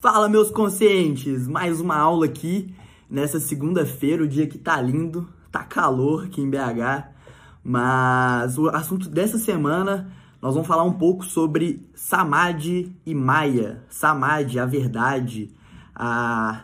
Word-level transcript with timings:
Fala, 0.00 0.28
meus 0.28 0.48
conscientes! 0.48 1.48
Mais 1.48 1.80
uma 1.80 1.96
aula 1.96 2.26
aqui 2.26 2.72
nessa 3.10 3.40
segunda-feira, 3.40 4.22
o 4.22 4.28
dia 4.28 4.46
que 4.46 4.56
tá 4.56 4.80
lindo, 4.80 5.28
tá 5.50 5.64
calor 5.64 6.26
aqui 6.26 6.40
em 6.40 6.48
BH, 6.48 7.08
mas 7.64 8.56
o 8.56 8.68
assunto 8.68 9.08
dessa 9.08 9.38
semana 9.38 10.08
nós 10.40 10.54
vamos 10.54 10.68
falar 10.68 10.84
um 10.84 10.92
pouco 10.92 11.24
sobre 11.24 11.84
Samadhi 11.96 12.94
e 13.04 13.12
Maya. 13.12 13.82
Samadhi, 13.88 14.60
a 14.60 14.66
verdade, 14.66 15.50
a... 15.92 16.62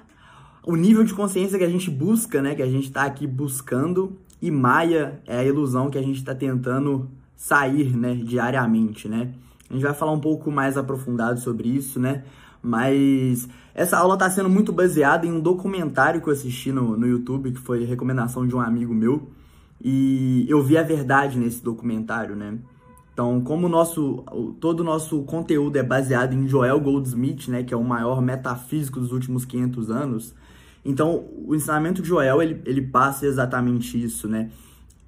o 0.64 0.76
nível 0.76 1.02
de 1.02 1.12
consciência 1.12 1.58
que 1.58 1.64
a 1.64 1.70
gente 1.70 1.90
busca, 1.90 2.40
né, 2.40 2.54
que 2.54 2.62
a 2.62 2.70
gente 2.70 2.92
tá 2.92 3.02
aqui 3.02 3.26
buscando, 3.26 4.16
e 4.40 4.48
Maya 4.48 5.20
é 5.26 5.38
a 5.38 5.44
ilusão 5.44 5.90
que 5.90 5.98
a 5.98 6.02
gente 6.02 6.22
tá 6.22 6.36
tentando 6.36 7.10
sair, 7.34 7.96
né, 7.96 8.14
diariamente, 8.14 9.08
né? 9.08 9.34
A 9.68 9.72
gente 9.72 9.82
vai 9.82 9.94
falar 9.94 10.12
um 10.12 10.20
pouco 10.20 10.52
mais 10.52 10.76
aprofundado 10.76 11.40
sobre 11.40 11.68
isso, 11.68 11.98
né? 11.98 12.22
Mas 12.64 13.46
essa 13.74 13.98
aula 13.98 14.14
está 14.14 14.30
sendo 14.30 14.48
muito 14.48 14.72
baseada 14.72 15.26
em 15.26 15.32
um 15.32 15.40
documentário 15.40 16.22
que 16.22 16.28
eu 16.28 16.32
assisti 16.32 16.72
no, 16.72 16.96
no 16.96 17.06
YouTube, 17.06 17.52
que 17.52 17.60
foi 17.60 17.84
recomendação 17.84 18.46
de 18.46 18.56
um 18.56 18.60
amigo 18.60 18.94
meu. 18.94 19.28
E 19.82 20.46
eu 20.48 20.62
vi 20.62 20.78
a 20.78 20.82
verdade 20.82 21.38
nesse 21.38 21.62
documentário, 21.62 22.34
né? 22.34 22.58
Então, 23.12 23.40
como 23.42 23.66
o 23.66 23.68
nosso, 23.68 24.24
todo 24.58 24.80
o 24.80 24.84
nosso 24.84 25.22
conteúdo 25.24 25.76
é 25.76 25.82
baseado 25.82 26.32
em 26.32 26.48
Joel 26.48 26.80
Goldsmith, 26.80 27.46
né, 27.48 27.62
que 27.62 27.72
é 27.72 27.76
o 27.76 27.84
maior 27.84 28.20
metafísico 28.20 28.98
dos 28.98 29.12
últimos 29.12 29.44
500 29.44 29.88
anos, 29.88 30.34
então 30.84 31.24
o 31.46 31.54
ensinamento 31.54 32.02
de 32.02 32.08
Joel, 32.08 32.42
ele, 32.42 32.60
ele 32.64 32.82
passa 32.82 33.24
exatamente 33.24 34.02
isso, 34.02 34.28
né? 34.28 34.50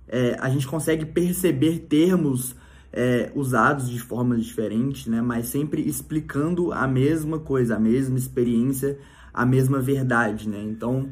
É, 0.09 0.37
a 0.41 0.49
gente 0.49 0.69
consegue 0.69 1.05
perceber 1.05 1.81
termos 1.81 2.55
é, 2.97 3.31
usados 3.35 3.91
de 3.91 4.01
formas 4.01 4.43
diferentes, 4.43 5.07
né? 5.07 5.21
Mas 5.21 5.49
sempre 5.49 5.87
explicando 5.87 6.73
a 6.73 6.89
mesma 6.89 7.39
coisa, 7.39 7.77
a 7.77 7.79
mesma 7.79 8.17
experiência, 8.17 8.99
a 9.35 9.45
mesma 9.45 9.81
verdade, 9.81 10.49
né? 10.49 10.63
Então, 10.63 11.11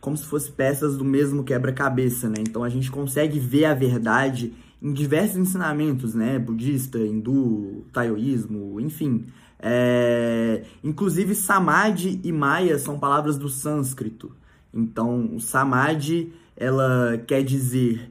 como 0.00 0.16
se 0.16 0.24
fossem 0.24 0.52
peças 0.52 0.96
do 0.96 1.04
mesmo 1.04 1.42
quebra-cabeça, 1.42 2.28
né? 2.28 2.36
Então 2.38 2.62
a 2.62 2.68
gente 2.68 2.88
consegue 2.88 3.40
ver 3.40 3.64
a 3.64 3.74
verdade 3.74 4.52
em 4.80 4.92
diversos 4.92 5.36
ensinamentos, 5.36 6.14
né? 6.14 6.38
Budista, 6.38 6.98
hindu, 7.00 7.84
taoísmo, 7.92 8.80
enfim. 8.80 9.26
É... 9.58 10.62
Inclusive, 10.84 11.34
samadhi 11.34 12.20
e 12.22 12.30
maya 12.30 12.78
são 12.78 12.96
palavras 12.96 13.36
do 13.36 13.48
sânscrito. 13.48 14.30
Então, 14.72 15.36
samadhi, 15.40 16.32
ela 16.56 17.20
quer 17.26 17.42
dizer, 17.42 18.08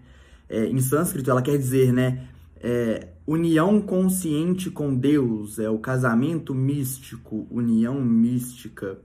é, 0.49 0.65
em 0.65 0.79
sânscrito, 0.81 1.31
ela 1.31 1.41
quer 1.41 1.57
dizer, 1.57 1.93
né? 1.93 2.27
É, 2.61 3.07
união 3.25 3.81
consciente 3.81 4.69
com 4.69 4.95
Deus, 4.95 5.57
é 5.57 5.69
o 5.69 5.79
casamento 5.79 6.53
místico, 6.53 7.47
união 7.49 7.99
mística. 7.99 8.99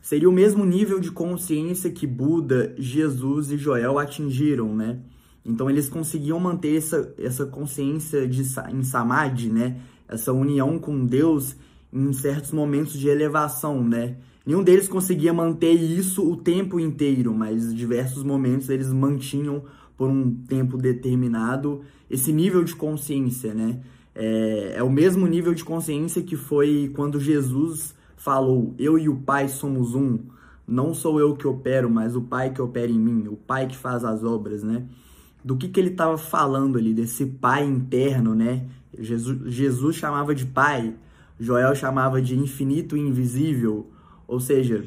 Seria 0.00 0.28
o 0.28 0.32
mesmo 0.32 0.64
nível 0.64 1.00
de 1.00 1.10
consciência 1.10 1.90
que 1.90 2.06
Buda, 2.06 2.74
Jesus 2.78 3.50
e 3.50 3.58
Joel 3.58 3.98
atingiram, 3.98 4.74
né? 4.74 5.00
Então 5.44 5.68
eles 5.68 5.88
conseguiam 5.88 6.38
manter 6.38 6.76
essa, 6.76 7.12
essa 7.18 7.44
consciência 7.44 8.26
de, 8.26 8.42
em 8.72 8.82
samadhi, 8.84 9.50
né? 9.50 9.80
Essa 10.08 10.32
união 10.32 10.78
com 10.78 11.04
Deus 11.04 11.56
em 11.92 12.12
certos 12.12 12.52
momentos 12.52 12.96
de 12.98 13.08
elevação, 13.08 13.82
né? 13.82 14.16
Nenhum 14.44 14.62
deles 14.62 14.86
conseguia 14.86 15.32
manter 15.32 15.72
isso 15.72 16.24
o 16.24 16.36
tempo 16.36 16.78
inteiro, 16.78 17.34
mas 17.34 17.74
diversos 17.74 18.22
momentos 18.22 18.68
eles 18.68 18.92
mantinham 18.92 19.64
por 19.96 20.08
um 20.08 20.34
tempo 20.34 20.76
determinado 20.76 21.82
esse 22.10 22.32
nível 22.32 22.62
de 22.62 22.74
consciência, 22.74 23.52
né? 23.52 23.80
É, 24.14 24.74
é 24.76 24.82
o 24.82 24.90
mesmo 24.90 25.26
nível 25.26 25.52
de 25.52 25.64
consciência 25.64 26.22
que 26.22 26.36
foi 26.36 26.90
quando 26.94 27.20
Jesus 27.20 27.94
falou: 28.16 28.74
Eu 28.78 28.98
e 28.98 29.08
o 29.08 29.16
Pai 29.16 29.48
somos 29.48 29.94
um. 29.94 30.18
Não 30.66 30.94
sou 30.94 31.20
eu 31.20 31.36
que 31.36 31.46
opero, 31.46 31.90
mas 31.90 32.16
o 32.16 32.22
Pai 32.22 32.50
que 32.50 32.60
opera 32.60 32.90
em 32.90 32.98
mim, 32.98 33.28
o 33.28 33.36
Pai 33.36 33.66
que 33.66 33.76
faz 33.76 34.04
as 34.04 34.24
obras, 34.24 34.62
né? 34.62 34.84
Do 35.44 35.56
que, 35.56 35.68
que 35.68 35.78
ele 35.78 35.90
estava 35.90 36.18
falando 36.18 36.76
ali, 36.76 36.92
desse 36.92 37.26
Pai 37.26 37.64
interno, 37.64 38.34
né? 38.34 38.66
Jesus, 38.98 39.52
Jesus 39.52 39.96
chamava 39.96 40.34
de 40.34 40.46
Pai, 40.46 40.94
Joel 41.38 41.74
chamava 41.74 42.20
de 42.20 42.36
infinito 42.36 42.96
e 42.96 43.00
invisível, 43.00 43.90
ou 44.26 44.40
seja, 44.40 44.84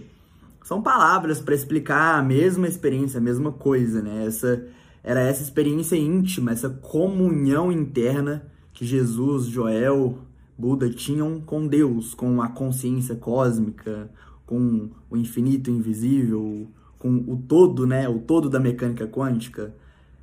são 0.63 0.81
palavras 0.81 1.39
para 1.39 1.55
explicar 1.55 2.19
a 2.19 2.23
mesma 2.23 2.67
experiência, 2.67 3.19
a 3.19 3.21
mesma 3.21 3.51
coisa, 3.51 4.01
né? 4.01 4.25
Essa 4.25 4.67
era 5.03 5.21
essa 5.21 5.41
experiência 5.41 5.95
íntima, 5.95 6.51
essa 6.51 6.69
comunhão 6.69 7.71
interna 7.71 8.45
que 8.73 8.85
Jesus, 8.85 9.45
Joel, 9.45 10.19
Buda 10.57 10.89
tinham 10.89 11.39
com 11.39 11.67
Deus, 11.67 12.13
com 12.13 12.41
a 12.41 12.49
consciência 12.49 13.15
cósmica, 13.15 14.09
com 14.45 14.89
o 15.09 15.15
infinito 15.15 15.71
invisível, 15.71 16.67
com 16.97 17.15
o 17.27 17.41
todo, 17.47 17.87
né? 17.87 18.09
O 18.09 18.19
todo 18.19 18.49
da 18.49 18.59
mecânica 18.59 19.07
quântica. 19.07 19.73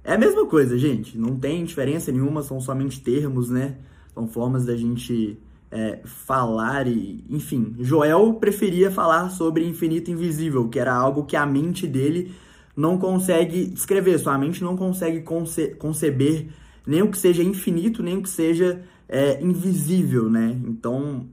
É 0.04 0.14
a 0.14 0.18
mesma 0.18 0.46
coisa, 0.46 0.76
gente. 0.78 1.16
Não 1.16 1.36
tem 1.36 1.64
diferença 1.64 2.12
nenhuma, 2.12 2.42
são 2.42 2.60
somente 2.60 3.00
termos, 3.00 3.50
né? 3.50 3.76
São 4.12 4.28
formas 4.28 4.66
da 4.66 4.76
gente 4.76 5.38
é, 5.70 6.00
falar 6.04 6.86
e. 6.86 7.24
Enfim, 7.30 7.74
Joel 7.80 8.34
preferia 8.34 8.90
falar 8.90 9.30
sobre 9.30 9.66
infinito 9.66 10.10
invisível, 10.10 10.68
que 10.68 10.78
era 10.78 10.94
algo 10.94 11.24
que 11.24 11.36
a 11.36 11.46
mente 11.46 11.86
dele 11.86 12.32
não 12.76 12.98
consegue 12.98 13.66
descrever, 13.66 14.18
sua 14.18 14.36
mente 14.36 14.62
não 14.62 14.76
consegue 14.76 15.22
conce 15.22 15.68
conceber 15.76 16.48
nem 16.86 17.02
o 17.02 17.10
que 17.10 17.18
seja 17.18 17.42
infinito, 17.42 18.02
nem 18.02 18.18
o 18.18 18.22
que 18.22 18.28
seja 18.28 18.82
é, 19.08 19.42
invisível, 19.42 20.28
né? 20.30 20.60
Então, 20.66 21.26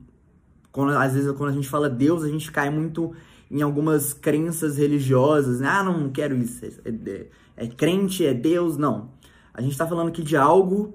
quando, 0.72 0.96
às 0.96 1.14
vezes 1.14 1.30
quando 1.32 1.50
a 1.50 1.54
gente 1.54 1.68
fala 1.68 1.88
Deus, 1.88 2.24
a 2.24 2.28
gente 2.28 2.50
cai 2.50 2.70
muito 2.70 3.12
em 3.50 3.62
algumas 3.62 4.12
crenças 4.12 4.78
religiosas, 4.78 5.60
né? 5.60 5.68
ah, 5.68 5.84
não, 5.84 6.10
quero 6.10 6.34
isso, 6.36 6.64
é, 6.64 6.90
é, 6.90 7.26
é 7.56 7.66
crente, 7.68 8.26
é 8.26 8.34
Deus, 8.34 8.76
não. 8.76 9.10
A 9.52 9.60
gente 9.60 9.72
está 9.72 9.86
falando 9.86 10.08
aqui 10.08 10.22
de 10.22 10.36
algo 10.36 10.94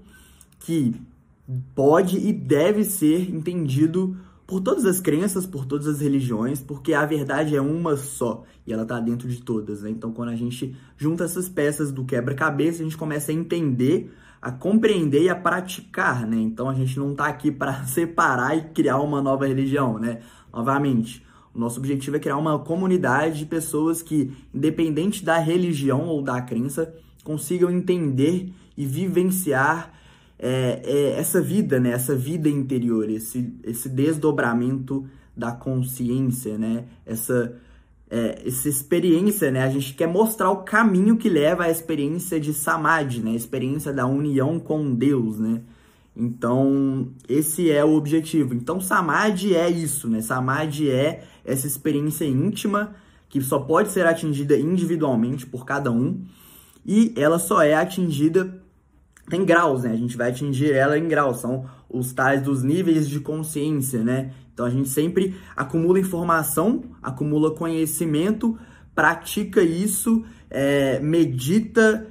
que 0.59 0.93
pode 1.73 2.17
e 2.17 2.33
deve 2.33 2.83
ser 2.83 3.29
entendido 3.33 4.17
por 4.49 4.61
todas 4.61 4.83
as 4.83 4.99
crenças, 4.99 5.45
por 5.45 5.63
todas 5.63 5.85
as 5.85 6.01
religiões, 6.01 6.59
porque 6.59 6.95
a 6.95 7.05
verdade 7.05 7.55
é 7.55 7.61
uma 7.61 7.95
só 7.95 8.43
e 8.65 8.73
ela 8.73 8.81
está 8.81 8.99
dentro 8.99 9.29
de 9.29 9.43
todas. 9.43 9.83
Né? 9.83 9.91
Então, 9.91 10.11
quando 10.11 10.29
a 10.29 10.35
gente 10.35 10.75
junta 10.97 11.23
essas 11.23 11.47
peças 11.47 11.91
do 11.91 12.03
quebra-cabeça, 12.03 12.81
a 12.81 12.83
gente 12.83 12.97
começa 12.97 13.31
a 13.31 13.35
entender, 13.35 14.11
a 14.41 14.51
compreender 14.51 15.21
e 15.21 15.29
a 15.29 15.35
praticar. 15.35 16.25
Né? 16.25 16.37
Então, 16.37 16.67
a 16.67 16.73
gente 16.73 16.97
não 16.97 17.11
está 17.11 17.27
aqui 17.27 17.51
para 17.51 17.83
separar 17.85 18.57
e 18.57 18.63
criar 18.69 18.97
uma 18.97 19.21
nova 19.21 19.45
religião. 19.45 19.99
Né? 19.99 20.21
Novamente, 20.51 21.23
o 21.53 21.59
nosso 21.59 21.77
objetivo 21.77 22.15
é 22.15 22.19
criar 22.19 22.37
uma 22.37 22.57
comunidade 22.57 23.37
de 23.37 23.45
pessoas 23.45 24.01
que, 24.01 24.35
independente 24.51 25.23
da 25.23 25.37
religião 25.37 26.07
ou 26.07 26.23
da 26.23 26.41
crença, 26.41 26.91
consigam 27.23 27.69
entender 27.69 28.51
e 28.75 28.83
vivenciar 28.83 29.93
é, 30.39 30.81
é 30.83 31.19
essa 31.19 31.41
vida, 31.41 31.79
né? 31.79 31.91
Essa 31.91 32.15
vida 32.15 32.47
interior, 32.47 33.09
esse, 33.09 33.53
esse 33.63 33.89
desdobramento 33.89 35.05
da 35.35 35.51
consciência, 35.51 36.57
né? 36.57 36.85
Essa, 37.05 37.53
é, 38.09 38.41
essa 38.45 38.69
experiência, 38.69 39.51
né? 39.51 39.63
A 39.63 39.69
gente 39.69 39.93
quer 39.93 40.07
mostrar 40.07 40.49
o 40.49 40.63
caminho 40.63 41.17
que 41.17 41.27
leva 41.27 41.65
à 41.65 41.69
experiência 41.69 42.39
de 42.39 42.53
Samadhi, 42.53 43.19
né? 43.19 43.31
A 43.31 43.35
experiência 43.35 43.91
da 43.91 44.07
união 44.07 44.59
com 44.59 44.95
Deus, 44.95 45.37
né? 45.37 45.61
Então, 46.15 47.09
esse 47.27 47.69
é 47.69 47.83
o 47.83 47.93
objetivo. 47.93 48.53
Então, 48.53 48.81
Samadhi 48.81 49.55
é 49.55 49.69
isso, 49.69 50.09
né? 50.09 50.21
Samadhi 50.21 50.89
é 50.89 51.23
essa 51.45 51.67
experiência 51.67 52.25
íntima 52.25 52.95
que 53.27 53.41
só 53.41 53.59
pode 53.59 53.89
ser 53.89 54.05
atingida 54.05 54.57
individualmente 54.57 55.45
por 55.45 55.65
cada 55.65 55.91
um 55.91 56.21
e 56.85 57.13
ela 57.15 57.37
só 57.37 57.61
é 57.61 57.75
atingida 57.75 58.58
tem 59.29 59.45
graus, 59.45 59.83
né? 59.83 59.91
A 59.91 59.95
gente 59.95 60.17
vai 60.17 60.29
atingir 60.29 60.71
ela 60.71 60.97
em 60.97 61.07
graus, 61.07 61.39
são 61.39 61.65
os 61.89 62.11
tais 62.11 62.41
dos 62.41 62.63
níveis 62.63 63.07
de 63.07 63.19
consciência, 63.19 64.03
né? 64.03 64.31
Então 64.53 64.65
a 64.65 64.69
gente 64.69 64.89
sempre 64.89 65.35
acumula 65.55 65.99
informação, 65.99 66.83
acumula 67.01 67.51
conhecimento, 67.51 68.57
pratica 68.93 69.61
isso, 69.61 70.25
é, 70.49 70.99
medita. 70.99 72.07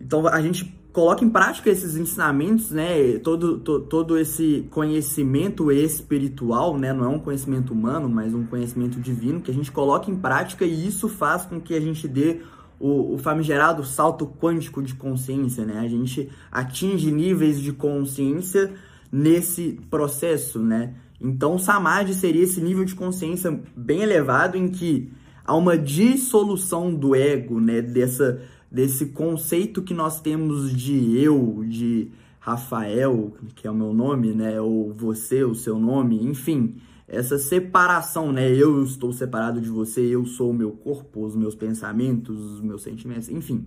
Então 0.00 0.26
a 0.26 0.40
gente 0.40 0.78
coloca 0.92 1.24
em 1.24 1.28
prática 1.28 1.70
esses 1.70 1.96
ensinamentos, 1.96 2.70
né? 2.70 3.18
Todo, 3.18 3.58
to, 3.58 3.80
todo 3.80 4.18
esse 4.18 4.66
conhecimento 4.70 5.70
espiritual, 5.70 6.78
né? 6.78 6.92
Não 6.92 7.04
é 7.04 7.08
um 7.08 7.18
conhecimento 7.18 7.72
humano, 7.72 8.08
mas 8.08 8.34
um 8.34 8.46
conhecimento 8.46 8.98
divino 9.00 9.40
que 9.40 9.50
a 9.50 9.54
gente 9.54 9.70
coloca 9.70 10.10
em 10.10 10.16
prática 10.16 10.64
e 10.64 10.86
isso 10.86 11.08
faz 11.08 11.44
com 11.44 11.60
que 11.60 11.74
a 11.74 11.80
gente 11.80 12.08
dê 12.08 12.40
o, 12.78 13.14
o 13.14 13.18
famigerado 13.18 13.84
salto 13.84 14.26
quântico 14.26 14.82
de 14.82 14.94
consciência, 14.94 15.64
né? 15.64 15.78
A 15.78 15.88
gente 15.88 16.28
atinge 16.50 17.10
níveis 17.10 17.60
de 17.60 17.72
consciência 17.72 18.72
nesse 19.10 19.80
processo, 19.90 20.60
né? 20.60 20.94
Então, 21.20 21.58
Samadhi 21.58 22.14
seria 22.14 22.44
esse 22.44 22.60
nível 22.60 22.84
de 22.84 22.94
consciência 22.94 23.60
bem 23.76 24.02
elevado 24.02 24.56
em 24.56 24.68
que 24.68 25.10
há 25.44 25.56
uma 25.56 25.76
dissolução 25.76 26.94
do 26.94 27.14
ego, 27.14 27.58
né? 27.58 27.82
Dessa, 27.82 28.40
desse 28.70 29.06
conceito 29.06 29.82
que 29.82 29.94
nós 29.94 30.20
temos 30.20 30.70
de 30.72 31.18
eu, 31.18 31.64
de 31.66 32.12
Rafael, 32.38 33.32
que 33.56 33.66
é 33.66 33.70
o 33.70 33.74
meu 33.74 33.92
nome, 33.92 34.32
né? 34.32 34.60
Ou 34.60 34.92
você, 34.92 35.42
o 35.42 35.54
seu 35.54 35.78
nome, 35.78 36.22
enfim. 36.24 36.76
Essa 37.08 37.38
separação, 37.38 38.30
né? 38.30 38.50
Eu 38.50 38.84
estou 38.84 39.12
separado 39.12 39.60
de 39.60 39.70
você, 39.70 40.02
eu 40.02 40.26
sou 40.26 40.50
o 40.50 40.54
meu 40.54 40.72
corpo, 40.72 41.24
os 41.24 41.34
meus 41.34 41.54
pensamentos, 41.54 42.38
os 42.38 42.60
meus 42.60 42.82
sentimentos, 42.82 43.30
enfim. 43.30 43.66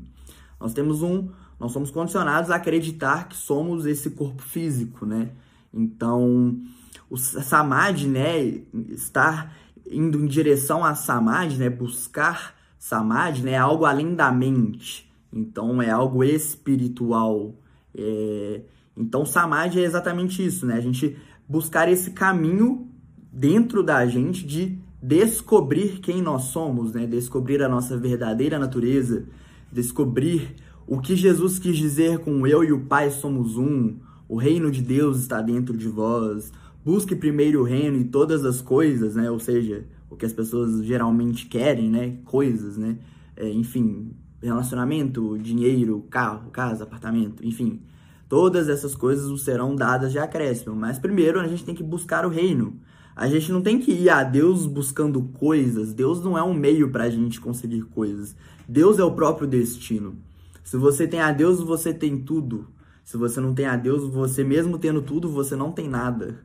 Nós 0.60 0.74
temos 0.74 1.02
um, 1.02 1.30
nós 1.60 1.72
somos 1.72 1.90
condicionados 1.90 2.52
a 2.52 2.56
acreditar 2.56 3.28
que 3.28 3.36
somos 3.36 3.88
esse 3.88 4.12
corpo 4.12 4.44
físico, 4.44 5.08
né? 5.08 5.32
Então, 5.74 6.62
o 7.10 7.18
samadhi, 7.18 8.08
né, 8.08 8.62
estar 8.90 9.58
indo 9.90 10.24
em 10.24 10.28
direção 10.28 10.86
a 10.86 10.94
samadhi, 10.94 11.58
né, 11.58 11.70
buscar 11.70 12.56
samadhi, 12.78 13.42
né, 13.42 13.52
é 13.54 13.58
algo 13.58 13.86
além 13.86 14.14
da 14.14 14.32
mente. 14.32 15.12
Então, 15.34 15.82
é 15.82 15.90
algo 15.90 16.24
espiritual. 16.24 17.56
É... 17.96 18.62
Então, 18.96 19.26
samadhi 19.26 19.80
é 19.80 19.84
exatamente 19.84 20.46
isso, 20.46 20.66
né? 20.66 20.76
A 20.76 20.82
gente 20.82 21.18
buscar 21.48 21.90
esse 21.90 22.12
caminho 22.12 22.91
dentro 23.32 23.82
da 23.82 24.06
gente 24.06 24.46
de 24.46 24.78
descobrir 25.02 26.00
quem 26.00 26.22
nós 26.22 26.44
somos, 26.44 26.94
né? 26.94 27.08
Descobrir 27.08 27.64
a 27.64 27.70
nossa 27.70 27.98
verdadeira 27.98 28.60
natureza, 28.60 29.26
descobrir 29.72 30.56
o 30.86 31.00
que 31.00 31.16
Jesus 31.16 31.58
quis 31.58 31.78
dizer 31.78 32.20
com 32.20 32.46
eu 32.46 32.64
e 32.64 32.72
o 32.72 32.82
Pai 32.82 33.10
somos 33.10 33.58
um, 33.58 33.96
o 34.28 34.36
reino 34.36 34.70
de 34.70 34.82
Deus 34.82 35.20
está 35.20 35.42
dentro 35.42 35.78
de 35.78 35.88
vós. 35.88 36.52
Busque 36.84 37.16
primeiro 37.16 37.62
o 37.62 37.64
reino 37.64 37.98
e 37.98 38.04
todas 38.04 38.44
as 38.44 38.62
coisas, 38.62 39.16
né? 39.16 39.30
Ou 39.32 39.40
seja, 39.40 39.86
o 40.10 40.16
que 40.16 40.26
as 40.26 40.34
pessoas 40.34 40.84
geralmente 40.84 41.46
querem, 41.46 41.90
né? 41.90 42.18
Coisas, 42.26 42.78
né? 42.78 42.98
É, 43.36 43.50
enfim, 43.50 44.12
relacionamento, 44.42 45.38
dinheiro, 45.38 46.06
carro, 46.10 46.50
casa, 46.52 46.84
apartamento, 46.84 47.46
enfim. 47.46 47.82
Todas 48.28 48.70
essas 48.70 48.96
coisas 48.96 49.42
serão 49.42 49.76
dadas 49.76 50.12
de 50.12 50.20
acréscimo. 50.20 50.76
Mas 50.76 50.98
primeiro 50.98 51.40
a 51.40 51.48
gente 51.48 51.64
tem 51.64 51.76
que 51.76 51.84
buscar 51.84 52.26
o 52.26 52.30
reino. 52.30 52.80
A 53.22 53.28
gente 53.28 53.52
não 53.52 53.62
tem 53.62 53.78
que 53.78 53.92
ir 53.92 54.10
a 54.10 54.24
Deus 54.24 54.66
buscando 54.66 55.22
coisas. 55.22 55.94
Deus 55.94 56.24
não 56.24 56.36
é 56.36 56.42
um 56.42 56.56
meio 56.56 56.90
para 56.90 57.04
a 57.04 57.10
gente 57.12 57.40
conseguir 57.40 57.84
coisas. 57.84 58.36
Deus 58.68 58.98
é 58.98 59.04
o 59.04 59.14
próprio 59.14 59.48
destino. 59.48 60.18
Se 60.64 60.76
você 60.76 61.08
tem 61.08 61.22
a 61.22 61.32
Deus, 61.32 61.62
você 61.62 61.94
tem 61.94 62.18
tudo. 62.18 62.68
Se 63.04 63.18
você 63.18 63.40
não 63.40 63.54
tem 63.54 63.68
a 63.68 63.76
Deus, 63.76 64.12
você 64.12 64.44
mesmo 64.44 64.80
tendo 64.80 65.04
tudo, 65.04 65.30
você 65.30 65.56
não 65.56 65.72
tem 65.72 65.88
nada. 65.88 66.44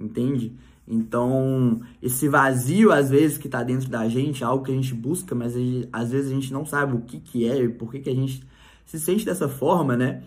Entende? 0.00 0.56
Então, 0.86 1.80
esse 2.00 2.28
vazio, 2.28 2.92
às 2.92 3.10
vezes, 3.10 3.36
que 3.36 3.48
está 3.48 3.64
dentro 3.64 3.88
da 3.88 4.08
gente, 4.08 4.44
é 4.44 4.46
algo 4.46 4.64
que 4.64 4.70
a 4.70 4.76
gente 4.76 4.94
busca, 4.94 5.34
mas 5.34 5.54
às 5.92 6.12
vezes 6.12 6.30
a 6.30 6.34
gente 6.36 6.52
não 6.52 6.64
sabe 6.64 6.94
o 6.94 7.00
que, 7.00 7.18
que 7.18 7.44
é 7.44 7.60
e 7.60 7.68
por 7.68 7.90
que, 7.90 7.98
que 7.98 8.10
a 8.10 8.14
gente 8.14 8.46
se 8.86 9.00
sente 9.00 9.24
dessa 9.24 9.48
forma, 9.48 9.96
né? 9.96 10.22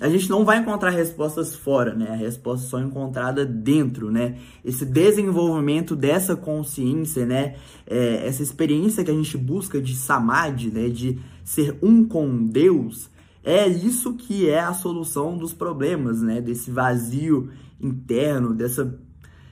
A 0.00 0.10
gente 0.10 0.28
não 0.28 0.44
vai 0.44 0.58
encontrar 0.58 0.90
respostas 0.90 1.54
fora, 1.54 1.94
né? 1.94 2.10
A 2.10 2.16
resposta 2.16 2.68
só 2.68 2.78
é 2.78 2.82
encontrada 2.82 3.46
dentro, 3.46 4.10
né? 4.10 4.36
Esse 4.62 4.84
desenvolvimento 4.84 5.96
dessa 5.96 6.36
consciência, 6.36 7.24
né? 7.24 7.54
É, 7.86 8.26
essa 8.26 8.42
experiência 8.42 9.02
que 9.02 9.10
a 9.10 9.14
gente 9.14 9.38
busca 9.38 9.80
de 9.80 9.96
samadhi, 9.96 10.70
né? 10.70 10.90
De 10.90 11.18
ser 11.42 11.78
um 11.80 12.04
com 12.04 12.46
Deus, 12.46 13.08
é 13.42 13.66
isso 13.66 14.12
que 14.14 14.50
é 14.50 14.60
a 14.60 14.74
solução 14.74 15.38
dos 15.38 15.54
problemas, 15.54 16.20
né? 16.20 16.42
Desse 16.42 16.70
vazio 16.70 17.48
interno, 17.80 18.52
dessa, 18.52 18.98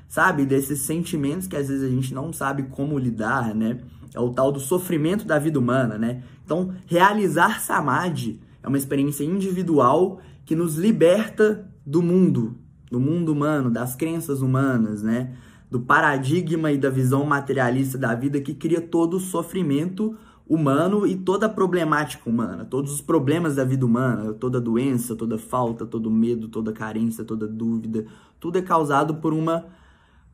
sabe? 0.07 0.45
Desses 0.45 0.81
sentimentos 0.81 1.47
que 1.47 1.57
às 1.57 1.69
vezes 1.69 1.85
a 1.85 1.91
gente 1.91 2.13
não 2.13 2.35
sabe 2.35 2.65
como 2.65 2.99
lidar, 2.99 3.55
né? 3.55 3.81
É 4.13 4.21
o 4.21 4.29
tal 4.29 4.53
do 4.53 4.61
sofrimento 4.61 5.25
da 5.25 5.39
vida 5.39 5.59
humana, 5.59 5.97
né? 5.97 6.23
Então, 6.45 6.75
realizar 6.87 7.61
samadhi 7.63 8.39
é 8.63 8.69
uma 8.69 8.79
experiência 8.79 9.25
individual 9.25 10.21
que 10.45 10.55
nos 10.55 10.77
liberta 10.77 11.71
do 11.85 12.03
mundo, 12.03 12.57
do 12.91 13.01
mundo 13.01 13.33
humano, 13.33 13.71
das 13.71 13.97
crenças 13.97 14.43
humanas, 14.43 15.03
né? 15.03 15.35
Do 15.71 15.81
paradigma 15.81 16.71
e 16.71 16.79
da 16.79 16.91
visão 16.91 17.25
materialista 17.25 17.99
da 17.99 18.15
vida 18.15 18.41
que 18.41 18.55
cria 18.55 18.81
todo 18.81 19.17
o 19.17 19.21
sofrimento 19.21 20.17
humano 20.47 21.07
e 21.07 21.17
toda 21.17 21.47
a 21.47 21.49
problemática 21.49 22.29
humana, 22.29 22.65
todos 22.65 22.93
os 22.93 23.01
problemas 23.01 23.57
da 23.57 23.65
vida 23.65 23.85
humana, 23.85 24.33
toda 24.35 24.61
doença, 24.61 25.17
toda 25.17 25.39
falta, 25.39 25.87
todo 25.87 26.11
medo, 26.11 26.49
toda 26.49 26.73
carência, 26.73 27.25
toda 27.25 27.49
dúvida, 27.49 28.05
tudo 28.39 28.59
é 28.59 28.63
causado 28.63 29.15
por 29.17 29.33
uma 29.33 29.65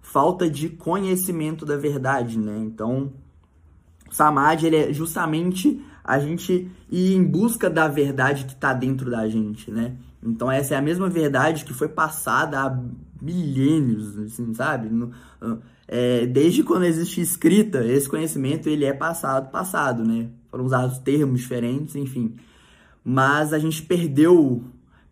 falta 0.01 0.51
de 0.51 0.69
conhecimento 0.69 1.65
da 1.65 1.77
verdade, 1.77 2.39
né? 2.39 2.59
Então, 2.59 3.13
Samadhi 4.11 4.67
ele 4.67 4.77
é 4.77 4.93
justamente 4.93 5.81
a 6.05 6.19
gente 6.19 6.71
ir 6.91 7.15
em 7.15 7.25
busca 7.25 7.71
da 7.71 7.89
verdade 7.89 8.45
que 8.45 8.53
está 8.53 8.73
dentro 8.73 9.11
da 9.11 9.29
gente, 9.29 9.71
né? 9.71 9.97
Então 10.23 10.51
essa 10.51 10.75
é 10.75 10.79
a 10.79 10.83
mesma 10.83 11.09
verdade 11.09 11.65
que 11.65 11.73
foi 11.73 11.89
passada 11.89 12.61
há 12.61 12.81
milênios, 13.21 14.19
assim, 14.19 14.53
sabe? 14.55 14.89
No, 14.89 15.13
é, 15.87 16.27
desde 16.27 16.63
quando 16.63 16.85
existe 16.85 17.21
escrita, 17.21 17.85
esse 17.85 18.09
conhecimento 18.09 18.69
ele 18.69 18.85
é 18.85 18.93
passado, 18.93 19.51
passado, 19.51 20.05
né? 20.05 20.29
Foram 20.51 20.65
usados 20.65 20.99
termos 20.99 21.41
diferentes, 21.41 21.97
enfim. 21.97 22.37
Mas 23.05 23.53
a 23.53 23.59
gente 23.59 23.83
perdeu, 23.83 24.63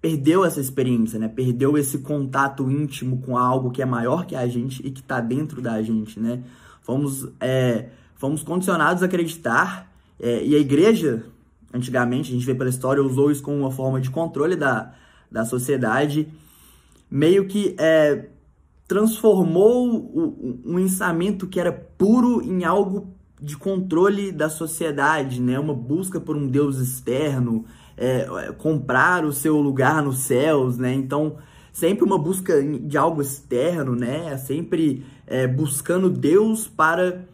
perdeu 0.00 0.44
essa 0.44 0.60
experiência, 0.60 1.18
né? 1.18 1.28
Perdeu 1.28 1.76
esse 1.76 1.98
contato 1.98 2.70
íntimo 2.70 3.20
com 3.20 3.36
algo 3.36 3.70
que 3.70 3.82
é 3.82 3.86
maior 3.86 4.26
que 4.26 4.36
a 4.36 4.46
gente 4.46 4.86
e 4.86 4.90
que 4.90 5.00
está 5.00 5.20
dentro 5.20 5.60
da 5.60 5.82
gente, 5.82 6.20
né? 6.20 6.42
Fomos, 6.82 7.28
é, 7.40 7.88
fomos 8.14 8.42
condicionados 8.42 9.02
a 9.02 9.06
acreditar 9.06 9.92
é, 10.20 10.44
e 10.44 10.54
a 10.54 10.58
igreja, 10.58 11.24
antigamente, 11.72 12.30
a 12.30 12.34
gente 12.34 12.46
vê 12.46 12.54
pela 12.54 12.70
história, 12.70 13.02
usou 13.02 13.30
isso 13.30 13.42
como 13.42 13.58
uma 13.58 13.70
forma 13.70 14.00
de 14.00 14.10
controle 14.10 14.56
da, 14.56 14.94
da 15.30 15.44
sociedade, 15.44 16.28
meio 17.10 17.46
que 17.46 17.74
é, 17.78 18.26
transformou 18.86 19.86
um 20.64 20.78
ensamento 20.78 21.46
que 21.46 21.60
era 21.60 21.72
puro 21.72 22.42
em 22.42 22.64
algo 22.64 23.14
de 23.40 23.56
controle 23.56 24.32
da 24.32 24.48
sociedade, 24.48 25.40
né? 25.40 25.58
Uma 25.58 25.74
busca 25.74 26.20
por 26.20 26.36
um 26.36 26.48
Deus 26.48 26.78
externo, 26.78 27.64
é, 27.96 28.52
comprar 28.58 29.24
o 29.24 29.32
seu 29.32 29.58
lugar 29.60 30.02
nos 30.02 30.20
céus, 30.20 30.76
né? 30.76 30.92
Então, 30.92 31.36
sempre 31.72 32.04
uma 32.04 32.18
busca 32.18 32.60
de 32.60 32.98
algo 32.98 33.22
externo, 33.22 33.94
né? 33.94 34.36
Sempre 34.38 35.04
é, 35.26 35.46
buscando 35.46 36.10
Deus 36.10 36.66
para 36.66 37.24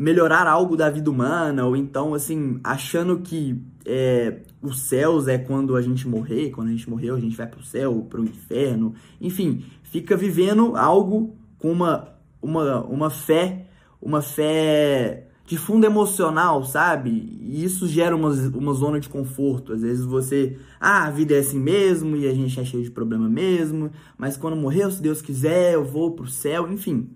melhorar 0.00 0.46
algo 0.46 0.78
da 0.78 0.88
vida 0.88 1.10
humana, 1.10 1.66
ou 1.66 1.76
então, 1.76 2.14
assim, 2.14 2.58
achando 2.64 3.18
que 3.18 3.62
é, 3.84 4.38
os 4.62 4.80
céus 4.80 5.28
é 5.28 5.36
quando 5.36 5.76
a 5.76 5.82
gente 5.82 6.08
morrer, 6.08 6.48
quando 6.52 6.68
a 6.68 6.70
gente 6.70 6.88
morreu 6.88 7.16
a 7.16 7.20
gente 7.20 7.36
vai 7.36 7.46
para 7.46 7.60
o 7.60 7.62
céu, 7.62 8.06
para 8.08 8.18
o 8.18 8.24
inferno, 8.24 8.94
enfim, 9.20 9.62
fica 9.82 10.16
vivendo 10.16 10.74
algo 10.74 11.36
com 11.58 11.70
uma, 11.70 12.08
uma, 12.40 12.82
uma 12.86 13.10
fé, 13.10 13.66
uma 14.00 14.22
fé 14.22 15.26
de 15.44 15.58
fundo 15.58 15.84
emocional, 15.84 16.64
sabe? 16.64 17.10
E 17.42 17.62
isso 17.62 17.86
gera 17.86 18.16
uma, 18.16 18.30
uma 18.30 18.72
zona 18.72 19.00
de 19.00 19.08
conforto. 19.08 19.74
Às 19.74 19.82
vezes 19.82 20.06
você, 20.06 20.56
ah, 20.80 21.04
a 21.04 21.10
vida 21.10 21.34
é 21.34 21.40
assim 21.40 21.60
mesmo 21.60 22.16
e 22.16 22.26
a 22.26 22.32
gente 22.32 22.58
é 22.58 22.64
cheio 22.64 22.82
de 22.82 22.90
problema 22.90 23.28
mesmo, 23.28 23.90
mas 24.16 24.34
quando 24.34 24.56
morrer, 24.56 24.90
se 24.90 25.02
Deus 25.02 25.20
quiser, 25.20 25.74
eu 25.74 25.84
vou 25.84 26.12
pro 26.12 26.26
céu, 26.26 26.72
enfim. 26.72 27.10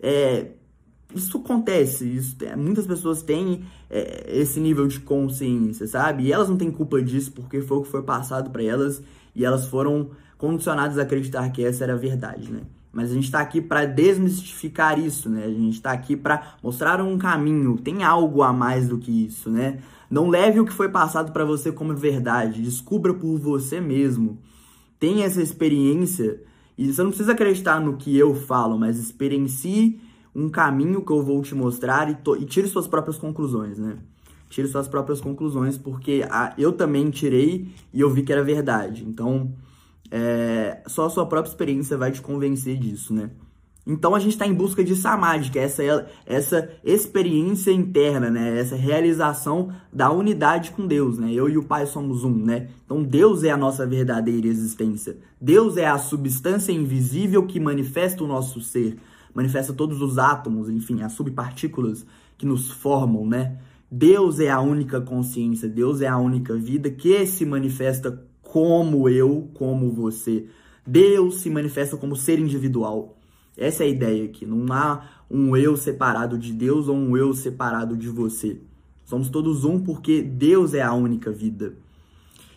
É, 0.00 0.48
isso 1.14 1.38
acontece, 1.38 2.04
isso, 2.04 2.36
muitas 2.56 2.86
pessoas 2.86 3.22
têm 3.22 3.62
é, 3.88 4.26
esse 4.28 4.60
nível 4.60 4.86
de 4.86 5.00
consciência, 5.00 5.86
sabe? 5.86 6.24
E 6.24 6.32
elas 6.32 6.48
não 6.48 6.56
têm 6.56 6.70
culpa 6.70 7.00
disso 7.00 7.32
porque 7.32 7.62
foi 7.62 7.78
o 7.78 7.82
que 7.82 7.88
foi 7.88 8.02
passado 8.02 8.50
para 8.50 8.62
elas 8.62 9.02
e 9.34 9.44
elas 9.44 9.66
foram 9.66 10.10
condicionadas 10.36 10.98
a 10.98 11.02
acreditar 11.02 11.48
que 11.50 11.64
essa 11.64 11.84
era 11.84 11.94
a 11.94 11.96
verdade, 11.96 12.50
né? 12.52 12.60
Mas 12.92 13.10
a 13.10 13.14
gente 13.14 13.24
está 13.24 13.40
aqui 13.40 13.60
para 13.60 13.84
desmistificar 13.84 14.98
isso, 14.98 15.28
né? 15.28 15.44
A 15.44 15.48
gente 15.48 15.74
está 15.74 15.92
aqui 15.92 16.16
para 16.16 16.56
mostrar 16.62 17.00
um 17.00 17.16
caminho, 17.16 17.76
tem 17.78 18.02
algo 18.02 18.42
a 18.42 18.52
mais 18.52 18.88
do 18.88 18.98
que 18.98 19.26
isso, 19.26 19.50
né? 19.50 19.78
Não 20.10 20.28
leve 20.28 20.60
o 20.60 20.64
que 20.64 20.72
foi 20.72 20.88
passado 20.88 21.32
para 21.32 21.44
você 21.44 21.70
como 21.70 21.94
verdade, 21.94 22.62
descubra 22.62 23.12
por 23.14 23.38
você 23.38 23.80
mesmo. 23.80 24.38
Tenha 24.98 25.26
essa 25.26 25.42
experiência 25.42 26.40
e 26.76 26.92
você 26.92 27.02
não 27.02 27.10
precisa 27.10 27.32
acreditar 27.32 27.80
no 27.80 27.96
que 27.96 28.16
eu 28.16 28.34
falo, 28.34 28.78
mas 28.78 28.98
experiencie 28.98 30.00
um 30.38 30.48
caminho 30.48 31.04
que 31.04 31.12
eu 31.12 31.22
vou 31.22 31.42
te 31.42 31.54
mostrar 31.54 32.08
e, 32.08 32.14
to, 32.14 32.36
e 32.36 32.44
tire 32.44 32.68
suas 32.68 32.86
próprias 32.86 33.18
conclusões, 33.18 33.78
né? 33.78 33.98
Tire 34.48 34.68
suas 34.68 34.86
próprias 34.86 35.20
conclusões, 35.20 35.76
porque 35.76 36.24
a, 36.30 36.54
eu 36.56 36.72
também 36.72 37.10
tirei 37.10 37.68
e 37.92 38.00
eu 38.00 38.08
vi 38.08 38.22
que 38.22 38.32
era 38.32 38.42
verdade. 38.42 39.04
Então, 39.06 39.52
é, 40.10 40.80
só 40.86 41.06
a 41.06 41.10
sua 41.10 41.26
própria 41.26 41.50
experiência 41.50 41.96
vai 41.96 42.12
te 42.12 42.22
convencer 42.22 42.78
disso, 42.78 43.12
né? 43.12 43.30
Então 43.84 44.14
a 44.14 44.18
gente 44.18 44.32
está 44.32 44.46
em 44.46 44.52
busca 44.52 44.84
de 44.84 44.94
samadhi, 44.94 45.50
que 45.50 45.58
é 45.58 45.62
essa, 45.62 46.06
essa 46.26 46.70
experiência 46.84 47.72
interna, 47.72 48.30
né? 48.30 48.60
Essa 48.60 48.76
realização 48.76 49.72
da 49.90 50.10
unidade 50.10 50.70
com 50.72 50.86
Deus, 50.86 51.18
né? 51.18 51.32
Eu 51.32 51.48
e 51.48 51.56
o 51.56 51.64
Pai 51.64 51.86
somos 51.86 52.22
um, 52.22 52.44
né? 52.44 52.68
Então 52.84 53.02
Deus 53.02 53.42
é 53.44 53.50
a 53.50 53.56
nossa 53.56 53.86
verdadeira 53.86 54.46
existência. 54.46 55.16
Deus 55.40 55.78
é 55.78 55.86
a 55.86 55.96
substância 55.96 56.70
invisível 56.70 57.46
que 57.46 57.58
manifesta 57.58 58.22
o 58.22 58.26
nosso 58.26 58.60
ser 58.60 58.98
manifesta 59.38 59.72
todos 59.72 60.02
os 60.02 60.18
átomos, 60.18 60.68
enfim, 60.68 61.00
as 61.00 61.12
subpartículas 61.12 62.04
que 62.36 62.44
nos 62.44 62.72
formam, 62.72 63.24
né? 63.24 63.56
Deus 63.88 64.40
é 64.40 64.50
a 64.50 64.60
única 64.60 65.00
consciência, 65.00 65.68
Deus 65.68 66.00
é 66.00 66.08
a 66.08 66.18
única 66.18 66.56
vida 66.56 66.90
que 66.90 67.24
se 67.24 67.46
manifesta 67.46 68.20
como 68.42 69.08
eu, 69.08 69.48
como 69.54 69.92
você. 69.92 70.46
Deus 70.84 71.36
se 71.36 71.50
manifesta 71.50 71.96
como 71.96 72.16
ser 72.16 72.40
individual. 72.40 73.16
Essa 73.56 73.84
é 73.84 73.86
a 73.86 73.90
ideia 73.90 74.24
aqui. 74.24 74.44
Não 74.44 74.66
há 74.72 75.08
um 75.30 75.56
eu 75.56 75.76
separado 75.76 76.36
de 76.36 76.52
Deus 76.52 76.88
ou 76.88 76.96
um 76.96 77.16
eu 77.16 77.32
separado 77.32 77.96
de 77.96 78.08
você. 78.08 78.58
Somos 79.04 79.28
todos 79.28 79.64
um 79.64 79.78
porque 79.78 80.20
Deus 80.20 80.74
é 80.74 80.82
a 80.82 80.92
única 80.92 81.30
vida. 81.30 81.74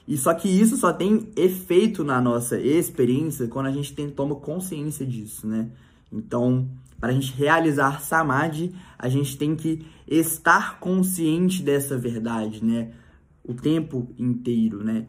E 0.07 0.17
só 0.17 0.33
que 0.33 0.50
isso 0.50 0.77
só 0.77 0.91
tem 0.91 1.29
efeito 1.35 2.03
na 2.03 2.19
nossa 2.19 2.59
experiência 2.59 3.47
quando 3.47 3.67
a 3.67 3.71
gente 3.71 3.93
tem, 3.93 4.09
toma 4.09 4.35
consciência 4.35 5.05
disso, 5.05 5.45
né? 5.45 5.69
Então, 6.12 6.68
para 7.00 7.10
a 7.10 7.13
gente 7.13 7.34
realizar 7.34 8.01
samadhi, 8.01 8.75
a 8.98 9.10
gente 9.10 9.38
tem 9.38 9.56
que 9.56 9.86
estar 10.08 10.80
consciente 10.80 11.63
dessa 11.63 11.98
verdade, 11.98 12.63
né? 12.63 12.91
O 13.44 13.53
tempo 13.53 14.08
inteiro, 14.20 14.84
né? 14.84 15.08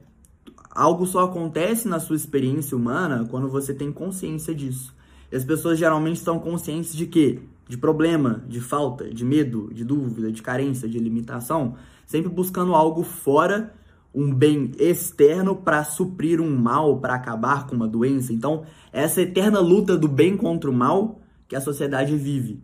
Algo 0.70 1.04
só 1.06 1.24
acontece 1.24 1.86
na 1.86 2.00
sua 2.00 2.16
experiência 2.16 2.76
humana 2.76 3.26
quando 3.30 3.48
você 3.48 3.74
tem 3.74 3.92
consciência 3.92 4.54
disso. 4.54 4.96
E 5.30 5.36
as 5.36 5.44
pessoas 5.44 5.78
geralmente 5.78 6.16
estão 6.16 6.38
conscientes 6.38 6.94
de 6.94 7.06
quê? 7.06 7.40
De 7.68 7.76
problema, 7.76 8.42
de 8.48 8.60
falta, 8.60 9.12
de 9.12 9.24
medo, 9.24 9.70
de 9.72 9.84
dúvida, 9.84 10.32
de 10.32 10.40
carência, 10.40 10.88
de 10.88 10.98
limitação, 10.98 11.76
sempre 12.06 12.30
buscando 12.30 12.74
algo 12.74 13.02
fora 13.02 13.74
um 14.14 14.32
bem 14.32 14.72
externo 14.78 15.56
para 15.56 15.84
suprir 15.84 16.40
um 16.40 16.54
mal, 16.56 16.98
para 17.00 17.14
acabar 17.14 17.66
com 17.66 17.74
uma 17.74 17.88
doença. 17.88 18.32
Então, 18.32 18.64
essa 18.92 19.22
eterna 19.22 19.58
luta 19.58 19.96
do 19.96 20.08
bem 20.08 20.36
contra 20.36 20.70
o 20.70 20.74
mal 20.74 21.20
que 21.48 21.56
a 21.56 21.60
sociedade 21.60 22.16
vive. 22.16 22.62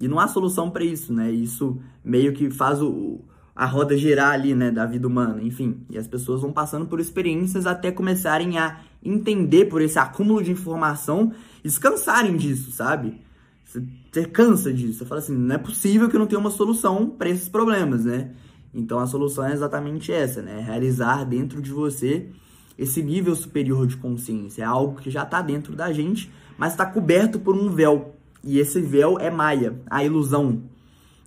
E 0.00 0.08
não 0.08 0.18
há 0.18 0.26
solução 0.26 0.70
para 0.70 0.84
isso, 0.84 1.12
né? 1.12 1.30
Isso 1.30 1.78
meio 2.04 2.32
que 2.32 2.50
faz 2.50 2.80
o, 2.80 3.20
a 3.54 3.66
roda 3.66 3.96
girar 3.96 4.32
ali, 4.32 4.54
né, 4.54 4.70
da 4.70 4.86
vida 4.86 5.06
humana, 5.06 5.42
enfim. 5.42 5.84
E 5.90 5.98
as 5.98 6.08
pessoas 6.08 6.40
vão 6.40 6.52
passando 6.52 6.86
por 6.86 6.98
experiências 6.98 7.66
até 7.66 7.92
começarem 7.92 8.58
a 8.58 8.80
entender 9.04 9.66
por 9.66 9.82
esse 9.82 9.98
acúmulo 9.98 10.42
de 10.42 10.50
informação 10.50 11.32
e 11.62 11.70
se 11.70 11.78
cansarem 11.78 12.36
disso, 12.36 12.72
sabe? 12.72 13.20
Você 13.64 14.24
cansa 14.26 14.72
disso. 14.72 14.98
Você 14.98 15.04
fala 15.04 15.20
assim, 15.20 15.36
não 15.36 15.54
é 15.54 15.58
possível 15.58 16.08
que 16.08 16.16
eu 16.16 16.20
não 16.20 16.26
tenha 16.26 16.40
uma 16.40 16.50
solução 16.50 17.08
para 17.08 17.28
esses 17.28 17.48
problemas, 17.48 18.04
né? 18.04 18.32
Então 18.74 18.98
a 18.98 19.06
solução 19.06 19.44
é 19.46 19.52
exatamente 19.52 20.10
essa, 20.12 20.40
né? 20.40 20.60
Realizar 20.60 21.24
dentro 21.24 21.60
de 21.60 21.70
você 21.70 22.28
esse 22.78 23.02
nível 23.02 23.34
superior 23.36 23.86
de 23.86 23.96
consciência. 23.96 24.62
É 24.62 24.66
algo 24.66 25.00
que 25.00 25.10
já 25.10 25.22
está 25.22 25.42
dentro 25.42 25.76
da 25.76 25.92
gente, 25.92 26.30
mas 26.56 26.72
está 26.72 26.86
coberto 26.86 27.38
por 27.38 27.54
um 27.54 27.70
véu. 27.70 28.14
E 28.42 28.58
esse 28.58 28.80
véu 28.80 29.18
é 29.18 29.30
Maia, 29.30 29.80
a 29.88 30.02
ilusão. 30.04 30.62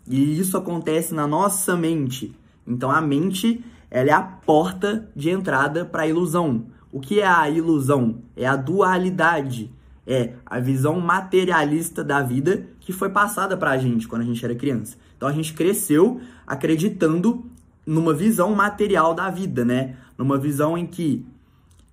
E 0.08 0.40
isso 0.40 0.58
acontece 0.58 1.14
na 1.14 1.28
nossa 1.28 1.76
mente. 1.76 2.36
Então 2.68 2.92
a 2.92 3.00
mente 3.00 3.64
ela 3.90 4.10
é 4.10 4.14
a 4.14 4.22
porta 4.22 5.10
de 5.16 5.30
entrada 5.30 5.86
para 5.86 6.04
a 6.04 6.08
ilusão. 6.08 6.66
O 6.92 7.00
que 7.00 7.20
é 7.20 7.28
a 7.28 7.50
ilusão? 7.50 8.22
É 8.36 8.46
a 8.46 8.56
dualidade. 8.56 9.72
É 10.08 10.34
a 10.46 10.60
visão 10.60 11.00
materialista 11.00 12.04
da 12.04 12.22
vida 12.22 12.68
que 12.80 12.94
foi 12.94 13.10
passada 13.10 13.58
para 13.58 13.72
a 13.72 13.78
gente 13.78 14.08
quando 14.08 14.22
a 14.22 14.26
gente 14.26 14.44
era 14.44 14.54
criança. 14.54 14.98
Então 15.26 15.34
a 15.34 15.36
gente 15.36 15.54
cresceu 15.54 16.22
acreditando 16.46 17.46
numa 17.84 18.14
visão 18.14 18.54
material 18.54 19.16
da 19.16 19.28
vida, 19.32 19.66
né? 19.66 19.98
Numa 20.16 20.38
visão 20.38 20.78
em 20.78 20.86
que 20.86 21.26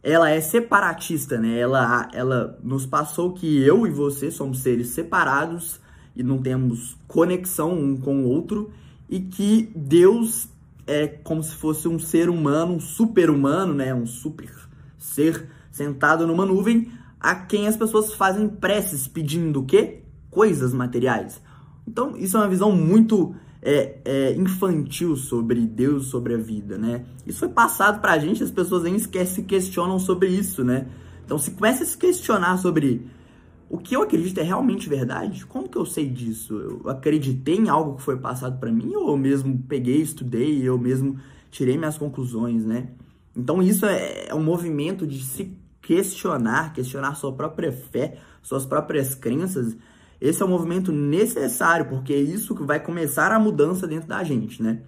ela 0.02 0.28
é 0.28 0.38
separatista, 0.38 1.38
né? 1.38 1.58
Ela, 1.58 2.10
ela 2.12 2.58
nos 2.62 2.84
passou 2.84 3.32
que 3.32 3.62
eu 3.62 3.86
e 3.86 3.90
você 3.90 4.30
somos 4.30 4.58
seres 4.60 4.88
separados 4.88 5.80
e 6.14 6.22
não 6.22 6.42
temos 6.42 6.94
conexão 7.08 7.72
um 7.72 7.96
com 7.96 8.22
o 8.22 8.28
outro 8.28 8.70
e 9.08 9.18
que 9.20 9.72
Deus 9.74 10.46
é 10.86 11.06
como 11.06 11.42
se 11.42 11.54
fosse 11.54 11.88
um 11.88 11.98
ser 11.98 12.28
humano, 12.28 12.74
um 12.74 12.80
super 12.80 13.30
humano, 13.30 13.72
né? 13.72 13.94
Um 13.94 14.06
super 14.06 14.52
ser 14.98 15.48
sentado 15.70 16.26
numa 16.26 16.44
nuvem 16.44 16.92
a 17.18 17.34
quem 17.34 17.66
as 17.66 17.78
pessoas 17.78 18.12
fazem 18.12 18.46
preces 18.46 19.08
pedindo 19.08 19.60
o 19.60 19.64
quê? 19.64 20.02
Coisas 20.30 20.74
materiais. 20.74 21.40
Então, 21.86 22.16
isso 22.16 22.36
é 22.36 22.40
uma 22.40 22.48
visão 22.48 22.72
muito 22.72 23.34
é, 23.60 23.98
é, 24.04 24.32
infantil 24.34 25.16
sobre 25.16 25.60
Deus, 25.66 26.06
sobre 26.06 26.34
a 26.34 26.38
vida, 26.38 26.76
né? 26.76 27.04
Isso 27.26 27.38
foi 27.38 27.48
passado 27.48 28.00
pra 28.00 28.18
gente, 28.18 28.42
as 28.42 28.50
pessoas 28.50 28.82
nem 28.82 28.98
se 28.98 29.42
questionam 29.42 29.98
sobre 29.98 30.28
isso, 30.28 30.64
né? 30.64 30.88
Então, 31.24 31.38
se 31.38 31.52
começa 31.52 31.84
a 31.84 31.86
se 31.86 31.96
questionar 31.96 32.56
sobre 32.58 33.06
o 33.70 33.78
que 33.78 33.96
eu 33.96 34.02
acredito 34.02 34.38
é 34.38 34.42
realmente 34.42 34.86
verdade, 34.88 35.46
como 35.46 35.66
que 35.68 35.78
eu 35.78 35.86
sei 35.86 36.06
disso? 36.06 36.54
Eu 36.58 36.90
acreditei 36.90 37.56
em 37.56 37.70
algo 37.70 37.96
que 37.96 38.02
foi 38.02 38.18
passado 38.18 38.58
para 38.58 38.70
mim 38.70 38.94
ou 38.94 39.08
eu 39.08 39.16
mesmo 39.16 39.56
peguei, 39.66 40.02
estudei, 40.02 40.60
eu 40.62 40.76
mesmo 40.76 41.18
tirei 41.50 41.78
minhas 41.78 41.96
conclusões, 41.96 42.66
né? 42.66 42.88
Então, 43.34 43.62
isso 43.62 43.86
é, 43.86 44.26
é 44.28 44.34
um 44.34 44.42
movimento 44.42 45.06
de 45.06 45.24
se 45.24 45.56
questionar, 45.80 46.74
questionar 46.74 47.14
sua 47.14 47.32
própria 47.32 47.72
fé, 47.72 48.18
suas 48.42 48.66
próprias 48.66 49.14
crenças 49.14 49.74
esse 50.22 50.40
é 50.40 50.46
um 50.46 50.48
movimento 50.48 50.92
necessário, 50.92 51.86
porque 51.86 52.12
é 52.12 52.20
isso 52.20 52.54
que 52.54 52.62
vai 52.62 52.78
começar 52.78 53.32
a 53.32 53.40
mudança 53.40 53.88
dentro 53.88 54.08
da 54.08 54.22
gente, 54.22 54.62
né? 54.62 54.78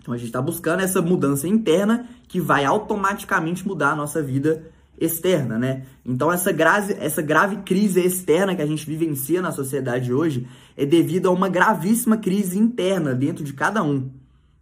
Então 0.00 0.14
a 0.14 0.16
gente 0.16 0.28
está 0.28 0.40
buscando 0.40 0.80
essa 0.80 1.02
mudança 1.02 1.48
interna 1.48 2.08
que 2.28 2.40
vai 2.40 2.64
automaticamente 2.64 3.66
mudar 3.66 3.90
a 3.90 3.96
nossa 3.96 4.22
vida 4.22 4.70
externa, 4.96 5.58
né? 5.58 5.86
Então 6.06 6.30
essa 6.30 6.52
grave, 6.52 6.94
essa 7.00 7.20
grave 7.20 7.56
crise 7.64 7.98
externa 8.00 8.54
que 8.54 8.62
a 8.62 8.66
gente 8.66 8.86
vivencia 8.86 9.42
na 9.42 9.50
sociedade 9.50 10.12
hoje 10.12 10.46
é 10.76 10.86
devido 10.86 11.26
a 11.26 11.32
uma 11.32 11.48
gravíssima 11.48 12.16
crise 12.16 12.56
interna 12.56 13.16
dentro 13.16 13.42
de 13.42 13.52
cada 13.52 13.82
um, 13.82 14.08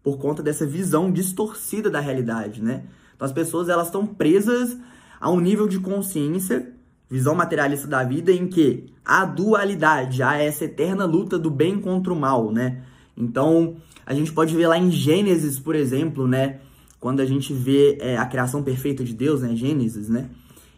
por 0.03 0.17
conta 0.17 0.43
dessa 0.43 0.65
visão 0.65 1.13
distorcida 1.13 1.91
da 1.91 2.01
realidade, 2.01 2.63
né? 2.63 2.85
Então 3.15 3.27
as 3.27 3.33
pessoas 3.33 3.69
elas 3.69 3.89
estão 3.89 4.07
presas 4.07 4.75
a 5.21 5.31
um 5.31 5.39
nível 5.39 5.69
de 5.69 5.79
consciência 5.79 6.80
visão 7.11 7.35
materialista 7.35 7.89
da 7.89 8.05
vida 8.05 8.31
em 8.31 8.47
que 8.47 8.87
há 9.05 9.25
dualidade, 9.25 10.23
há 10.23 10.41
essa 10.41 10.65
eterna 10.65 11.05
luta 11.05 11.37
do 11.37 11.51
bem 11.51 11.81
contra 11.81 12.13
o 12.13 12.17
mal, 12.17 12.53
né? 12.53 12.83
Então, 13.17 13.77
a 14.07 14.15
gente 14.15 14.33
pode 14.33 14.55
ver 14.55 14.69
lá 14.69 14.79
em 14.79 14.91
Gênesis, 14.91 15.59
por 15.59 15.75
exemplo, 15.75 16.29
né? 16.29 16.61
Quando 17.01 17.21
a 17.21 17.27
gente 17.27 17.53
vê 17.53 17.99
é, 18.01 18.17
a 18.17 18.25
criação 18.27 18.63
perfeita 18.63 19.03
de 19.03 19.13
Deus, 19.13 19.43
né? 19.43 19.57
Gênesis, 19.57 20.09
né? 20.09 20.31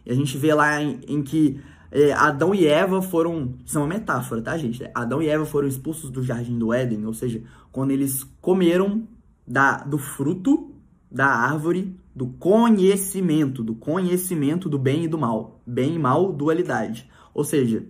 E 0.07 0.11
a 0.11 0.15
gente 0.15 0.39
vê 0.39 0.55
lá 0.55 0.83
em, 0.83 1.01
em 1.07 1.23
que 1.23 1.61
é, 1.91 2.13
Adão 2.15 2.55
e 2.55 2.67
Eva 2.67 3.03
foram. 3.03 3.55
Isso 3.67 3.77
é 3.77 3.81
uma 3.81 3.87
metáfora, 3.87 4.41
tá, 4.41 4.57
gente? 4.57 4.83
Adão 4.95 5.21
e 5.21 5.29
Eva 5.29 5.45
foram 5.45 5.69
expulsos 5.69 6.11
do 6.11 6.23
jardim 6.23 6.59
do 6.59 6.73
Éden, 6.73 7.05
ou 7.05 7.13
seja, 7.13 7.43
quando 7.71 7.91
eles 7.91 8.25
comeram 8.41 9.07
da, 9.47 9.79
do 9.79 9.99
fruto 9.99 10.73
da 11.11 11.27
árvore 11.27 11.95
do 12.15 12.27
conhecimento, 12.27 13.63
do 13.63 13.75
conhecimento 13.75 14.69
do 14.69 14.79
bem 14.79 15.05
e 15.05 15.09
do 15.09 15.19
mal. 15.19 15.61
Bem 15.67 15.95
e 15.95 15.99
mal, 15.99 16.33
dualidade. 16.33 17.09
Ou 17.35 17.45
seja, 17.45 17.87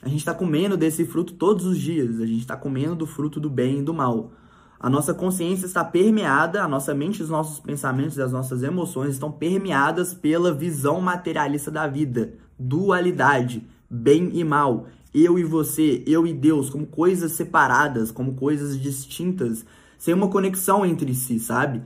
a 0.00 0.08
gente 0.08 0.20
está 0.20 0.32
comendo 0.34 0.76
desse 0.76 1.04
fruto 1.04 1.34
todos 1.34 1.66
os 1.66 1.78
dias, 1.78 2.20
a 2.20 2.26
gente 2.26 2.40
está 2.40 2.56
comendo 2.56 2.94
do 2.94 3.06
fruto 3.06 3.40
do 3.40 3.50
bem 3.50 3.80
e 3.80 3.82
do 3.82 3.92
mal. 3.92 4.30
A 4.78 4.90
nossa 4.90 5.14
consciência 5.14 5.66
está 5.66 5.82
permeada, 5.82 6.62
a 6.62 6.68
nossa 6.68 6.94
mente, 6.94 7.22
os 7.22 7.30
nossos 7.30 7.58
pensamentos 7.58 8.16
e 8.16 8.22
as 8.22 8.30
nossas 8.30 8.62
emoções 8.62 9.14
estão 9.14 9.32
permeadas 9.32 10.14
pela 10.14 10.52
visão 10.52 11.00
materialista 11.00 11.70
da 11.70 11.88
vida, 11.88 12.34
dualidade, 12.58 13.66
bem 13.90 14.30
e 14.34 14.44
mal, 14.44 14.86
eu 15.14 15.38
e 15.38 15.44
você, 15.44 16.04
eu 16.06 16.26
e 16.26 16.34
Deus, 16.34 16.68
como 16.68 16.86
coisas 16.86 17.32
separadas, 17.32 18.10
como 18.10 18.34
coisas 18.34 18.78
distintas, 18.78 19.64
sem 19.96 20.12
uma 20.12 20.28
conexão 20.28 20.84
entre 20.84 21.14
si, 21.14 21.40
sabe? 21.40 21.82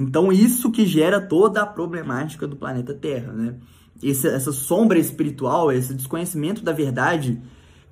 Então, 0.00 0.32
isso 0.32 0.70
que 0.70 0.86
gera 0.86 1.20
toda 1.20 1.60
a 1.60 1.66
problemática 1.66 2.46
do 2.46 2.56
planeta 2.56 2.94
Terra, 2.94 3.32
né? 3.32 3.56
Esse, 4.02 4.26
essa 4.28 4.50
sombra 4.50 4.98
espiritual, 4.98 5.70
esse 5.70 5.92
desconhecimento 5.92 6.62
da 6.62 6.72
verdade, 6.72 7.38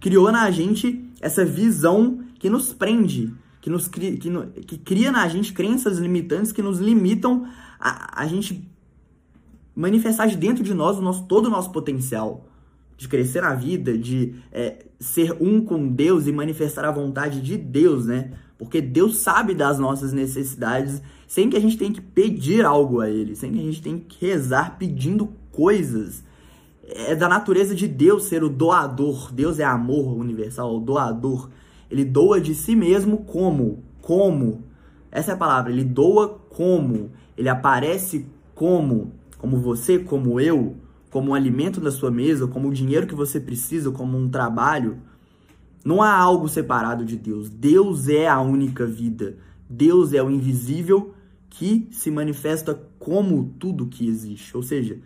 criou 0.01 0.33
na 0.33 0.51
gente 0.51 1.05
essa 1.21 1.45
visão 1.45 2.25
que 2.39 2.49
nos 2.49 2.73
prende, 2.73 3.35
que, 3.61 3.69
nos, 3.69 3.89
que, 3.89 4.17
que 4.17 4.79
cria 4.79 5.13
na 5.13 5.29
gente 5.29 5.53
crenças 5.53 5.99
limitantes 5.99 6.51
que 6.51 6.63
nos 6.63 6.79
limitam 6.79 7.47
a, 7.79 8.23
a 8.23 8.27
gente 8.27 8.67
manifestar 9.77 10.27
de 10.29 10.37
dentro 10.37 10.65
de 10.65 10.73
nós 10.73 10.97
o 10.97 11.03
nosso, 11.03 11.27
todo 11.27 11.47
o 11.47 11.51
nosso 11.51 11.71
potencial 11.71 12.49
de 12.97 13.07
crescer 13.07 13.43
na 13.43 13.55
vida, 13.55 13.97
de 13.99 14.35
é, 14.51 14.87
ser 14.99 15.37
um 15.41 15.61
com 15.61 15.89
Deus 15.89 16.27
e 16.27 16.33
manifestar 16.33 16.87
a 16.87 16.91
vontade 16.91 17.43
de 17.43 17.57
Deus, 17.57 18.07
né? 18.07 18.33
Porque 18.59 18.81
Deus 18.81 19.19
sabe 19.19 19.55
das 19.55 19.79
nossas 19.79 20.13
necessidades 20.13 21.01
sem 21.29 21.49
que 21.49 21.57
a 21.57 21.61
gente 21.61 21.79
tenha 21.79 21.93
que 21.93 22.01
pedir 22.01 22.65
algo 22.65 23.01
a 23.01 23.09
Ele, 23.09 23.37
sem 23.37 23.53
que 23.53 23.59
a 23.59 23.63
gente 23.63 23.81
tenha 23.81 23.99
que 23.99 24.27
rezar 24.27 24.77
pedindo 24.77 25.29
coisas. 25.53 26.25
É 26.83 27.15
da 27.15 27.29
natureza 27.29 27.75
de 27.75 27.87
Deus 27.87 28.25
ser 28.25 28.43
o 28.43 28.49
doador. 28.49 29.31
Deus 29.33 29.61
é 29.61 29.65
amor 29.65 30.17
universal, 30.17 30.77
o 30.77 30.81
doador. 30.81 31.51
Ele 31.91 32.05
doa 32.05 32.41
de 32.41 32.55
si 32.55 32.75
mesmo 32.75 33.19
como? 33.19 33.85
Como? 34.01 34.65
Essa 35.11 35.33
é 35.33 35.35
a 35.35 35.39
palavra. 35.39 35.71
Ele 35.71 35.85
doa 35.85 36.29
como? 36.51 37.11
Ele 37.37 37.49
aparece 37.49 38.27
como? 38.55 39.13
Como 39.39 39.59
você, 39.59 39.99
como 39.99 40.41
eu, 40.41 40.77
como 41.11 41.31
um 41.31 41.35
alimento 41.35 41.81
da 41.81 41.91
sua 41.91 42.11
mesa, 42.11 42.47
como 42.47 42.69
o 42.69 42.75
dinheiro 42.75 43.07
que 43.07 43.15
você 43.15 43.39
precisa, 43.39 43.91
como 43.91 44.19
um 44.19 44.29
trabalho. 44.29 44.99
Não 45.85 46.03
há 46.03 46.13
algo 46.13 46.49
separado 46.49 47.05
de 47.05 47.17
Deus. 47.17 47.49
Deus 47.49 48.09
é 48.09 48.27
a 48.27 48.41
única 48.41 48.87
vida. 48.87 49.39
Deus 49.69 50.13
é 50.13 50.23
o 50.23 50.31
invisível 50.31 51.15
que 51.49 51.89
se 51.91 52.11
manifesta 52.11 52.75
como 52.99 53.55
tudo 53.59 53.87
que 53.87 54.07
existe. 54.07 54.57
Ou 54.57 54.63
seja, 54.63 54.99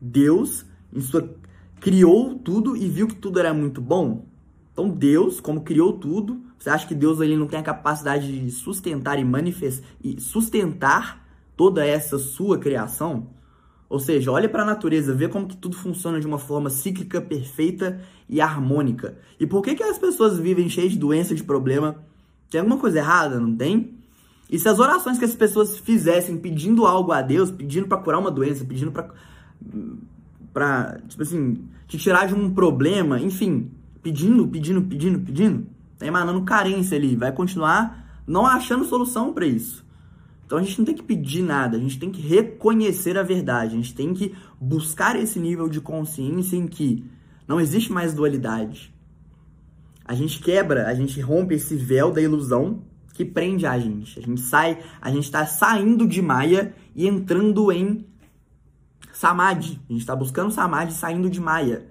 Deus, 0.00 0.64
em 0.92 1.00
sua 1.00 1.34
criou 1.80 2.34
tudo 2.34 2.76
e 2.76 2.86
viu 2.88 3.08
que 3.08 3.14
tudo 3.14 3.38
era 3.38 3.54
muito 3.54 3.80
bom? 3.80 4.26
Então 4.72 4.88
Deus, 4.88 5.40
como 5.40 5.62
criou 5.62 5.94
tudo, 5.94 6.40
você 6.58 6.70
acha 6.70 6.86
que 6.86 6.94
Deus 6.94 7.20
ele 7.20 7.36
não 7.36 7.46
tem 7.46 7.58
a 7.58 7.62
capacidade 7.62 8.38
de 8.38 8.50
sustentar 8.50 9.18
e 9.18 9.24
manifestar 9.24 9.88
e 10.02 10.20
sustentar 10.20 11.26
toda 11.56 11.84
essa 11.84 12.18
sua 12.18 12.58
criação? 12.58 13.28
Ou 13.90 13.98
seja, 13.98 14.30
olha 14.30 14.48
para 14.48 14.62
a 14.62 14.64
natureza, 14.64 15.12
vê 15.12 15.26
como 15.26 15.48
que 15.48 15.56
tudo 15.56 15.76
funciona 15.76 16.20
de 16.20 16.26
uma 16.26 16.38
forma 16.38 16.70
cíclica, 16.70 17.20
perfeita 17.20 18.00
e 18.28 18.40
harmônica. 18.40 19.16
E 19.38 19.48
por 19.48 19.62
que 19.62 19.74
que 19.74 19.82
as 19.82 19.98
pessoas 19.98 20.38
vivem 20.38 20.68
cheias 20.68 20.92
de 20.92 20.98
doença, 20.98 21.34
de 21.34 21.42
problema? 21.42 21.96
Tem 22.48 22.60
alguma 22.60 22.78
coisa 22.78 22.98
errada, 22.98 23.40
não 23.40 23.54
tem? 23.54 23.94
E 24.48 24.56
se 24.60 24.68
as 24.68 24.78
orações 24.78 25.18
que 25.18 25.24
as 25.24 25.34
pessoas 25.34 25.76
fizessem 25.76 26.38
pedindo 26.38 26.86
algo 26.86 27.10
a 27.10 27.20
Deus, 27.20 27.50
pedindo 27.50 27.88
para 27.88 27.98
curar 27.98 28.20
uma 28.20 28.30
doença, 28.30 28.64
pedindo 28.64 28.92
para 28.92 29.10
para 30.52 31.00
tipo 31.08 31.22
assim, 31.22 31.64
te 31.86 31.98
tirar 31.98 32.26
de 32.26 32.34
um 32.34 32.52
problema, 32.52 33.20
enfim, 33.20 33.70
pedindo, 34.02 34.46
pedindo, 34.48 34.82
pedindo, 34.82 35.18
pedindo, 35.20 35.66
tá 35.98 36.06
emanando 36.06 36.42
carência 36.42 36.96
ali, 36.96 37.14
vai 37.14 37.30
continuar 37.32 38.22
não 38.26 38.46
achando 38.46 38.84
solução 38.84 39.32
para 39.32 39.46
isso. 39.46 39.84
Então 40.50 40.58
a 40.58 40.62
gente 40.64 40.78
não 40.78 40.84
tem 40.84 40.96
que 40.96 41.02
pedir 41.04 41.44
nada, 41.44 41.76
a 41.76 41.80
gente 41.80 41.96
tem 41.96 42.10
que 42.10 42.20
reconhecer 42.20 43.16
a 43.16 43.22
verdade, 43.22 43.72
a 43.72 43.76
gente 43.76 43.94
tem 43.94 44.12
que 44.12 44.34
buscar 44.60 45.14
esse 45.14 45.38
nível 45.38 45.68
de 45.68 45.80
consciência 45.80 46.56
em 46.56 46.66
que 46.66 47.08
não 47.46 47.60
existe 47.60 47.92
mais 47.92 48.12
dualidade. 48.12 48.92
A 50.04 50.12
gente 50.12 50.40
quebra, 50.40 50.88
a 50.88 50.94
gente 50.94 51.20
rompe 51.20 51.54
esse 51.54 51.76
véu 51.76 52.10
da 52.10 52.20
ilusão 52.20 52.82
que 53.14 53.24
prende 53.24 53.64
a 53.64 53.78
gente. 53.78 54.18
A 54.18 54.22
gente 54.22 54.40
sai, 54.40 54.80
a 55.00 55.08
gente 55.12 55.22
está 55.22 55.46
saindo 55.46 56.04
de 56.04 56.20
Maia 56.20 56.74
e 56.96 57.06
entrando 57.06 57.70
em 57.70 58.04
Samadhi. 59.12 59.80
A 59.88 59.92
gente 59.92 60.00
está 60.00 60.16
buscando 60.16 60.50
Samadhi 60.50 60.94
saindo 60.94 61.30
de 61.30 61.40
Maia. 61.40 61.86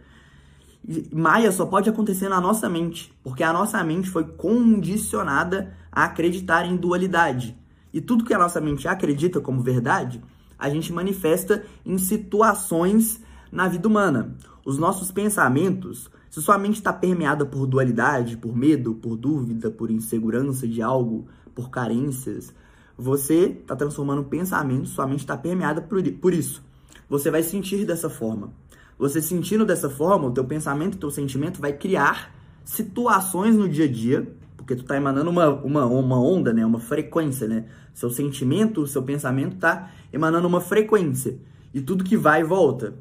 Maia 1.13 1.50
só 1.54 1.66
pode 1.66 1.89
acontecer 1.89 2.28
na 2.28 2.42
nossa 2.42 2.68
mente, 2.68 3.13
porque 3.24 3.42
a 3.42 3.54
nossa 3.54 3.82
mente 3.86 4.10
foi 4.10 4.25
condicionada 4.25 5.74
a 5.89 6.04
acreditar 6.04 6.66
em 6.66 6.75
dualidade. 6.75 7.58
E 7.93 8.00
tudo 8.00 8.24
que 8.24 8.34
a 8.34 8.38
nossa 8.38 8.62
mente 8.62 8.88
acredita 8.88 9.39
como 9.39 9.62
verdade, 9.62 10.22
a 10.58 10.69
gente 10.69 10.91
manifesta 10.91 11.63
em 11.86 11.98
situações 11.98 13.22
na 13.51 13.67
vida 13.67 13.88
humana. 13.88 14.36
Os 14.65 14.77
nossos 14.77 15.12
pensamentos, 15.12 16.10
se 16.29 16.41
sua 16.41 16.58
mente 16.58 16.75
está 16.75 16.93
permeada 16.93 17.46
por 17.46 17.65
dualidade, 17.65 18.38
por 18.38 18.55
medo, 18.55 18.93
por 18.93 19.15
dúvida, 19.15 19.72
por 19.72 19.89
insegurança 19.89 20.67
de 20.67 20.81
algo, 20.81 21.27
por 21.55 21.69
carências, 21.69 22.53
você 22.98 23.58
está 23.62 23.75
transformando 23.75 24.25
pensamentos, 24.25 24.91
sua 24.91 25.08
mente 25.08 25.22
está 25.22 25.38
permeada 25.38 25.81
por, 25.81 26.03
por 26.13 26.34
isso 26.34 26.62
você 27.10 27.31
vai 27.31 27.41
sentir 27.41 27.86
dessa 27.86 28.10
forma. 28.10 28.53
Você 28.98 29.22
sentindo 29.22 29.65
dessa 29.65 29.89
forma, 29.89 30.27
o 30.27 30.31
teu 30.31 30.46
pensamento, 30.46 30.96
o 30.96 31.00
teu 31.00 31.10
sentimento 31.10 31.60
vai 31.60 31.74
criar 31.74 32.36
situações 32.63 33.55
no 33.55 33.67
dia 33.67 33.86
a 33.86 33.91
dia, 33.91 34.31
porque 34.70 34.76
tu 34.76 34.84
tá 34.84 34.96
emanando 34.96 35.32
uma, 35.32 35.50
uma, 35.50 35.86
uma 35.88 36.22
onda, 36.22 36.54
né? 36.54 36.64
Uma 36.64 36.80
frequência, 36.80 37.48
né? 37.48 37.66
Seu 37.92 38.12
sentimento, 38.12 38.86
seu 38.86 39.02
pensamento 39.02 39.56
tá 39.56 39.90
emanando 40.14 40.48
uma 40.48 40.62
frequência. 40.62 41.40
E 41.74 41.82
tudo 41.82 42.04
que 42.04 42.16
vai 42.16 42.44
volta. 42.44 42.94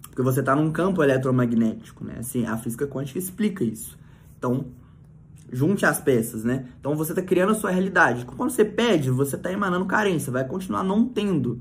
Porque 0.00 0.22
você 0.22 0.42
tá 0.42 0.56
num 0.56 0.72
campo 0.72 1.02
eletromagnético, 1.02 2.02
né? 2.04 2.14
Assim, 2.20 2.46
a 2.46 2.56
física 2.56 2.86
quântica 2.86 3.18
explica 3.18 3.62
isso. 3.62 3.98
Então, 4.38 4.64
junte 5.52 5.84
as 5.84 6.00
peças, 6.00 6.42
né? 6.42 6.64
Então 6.80 6.96
você 6.96 7.12
tá 7.12 7.20
criando 7.20 7.52
a 7.52 7.54
sua 7.54 7.70
realidade. 7.70 8.24
Quando 8.24 8.48
você 8.50 8.64
pede, 8.64 9.10
você 9.10 9.36
tá 9.36 9.52
emanando 9.52 9.84
carência, 9.84 10.32
vai 10.32 10.46
continuar 10.46 10.82
não 10.82 11.06
tendo. 11.06 11.60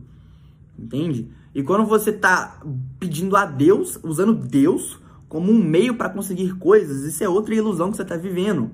Entende? 0.80 1.30
E 1.54 1.62
quando 1.62 1.86
você 1.86 2.12
está 2.12 2.62
pedindo 2.98 3.36
a 3.36 3.46
Deus, 3.46 4.00
usando 4.04 4.34
Deus 4.34 4.98
como 5.28 5.52
um 5.52 5.62
meio 5.62 5.96
para 5.96 6.10
conseguir 6.10 6.54
coisas, 6.58 7.04
isso 7.04 7.22
é 7.22 7.28
outra 7.28 7.54
ilusão 7.54 7.92
que 7.92 7.98
você 7.98 8.04
está 8.04 8.16
vivendo. 8.16 8.72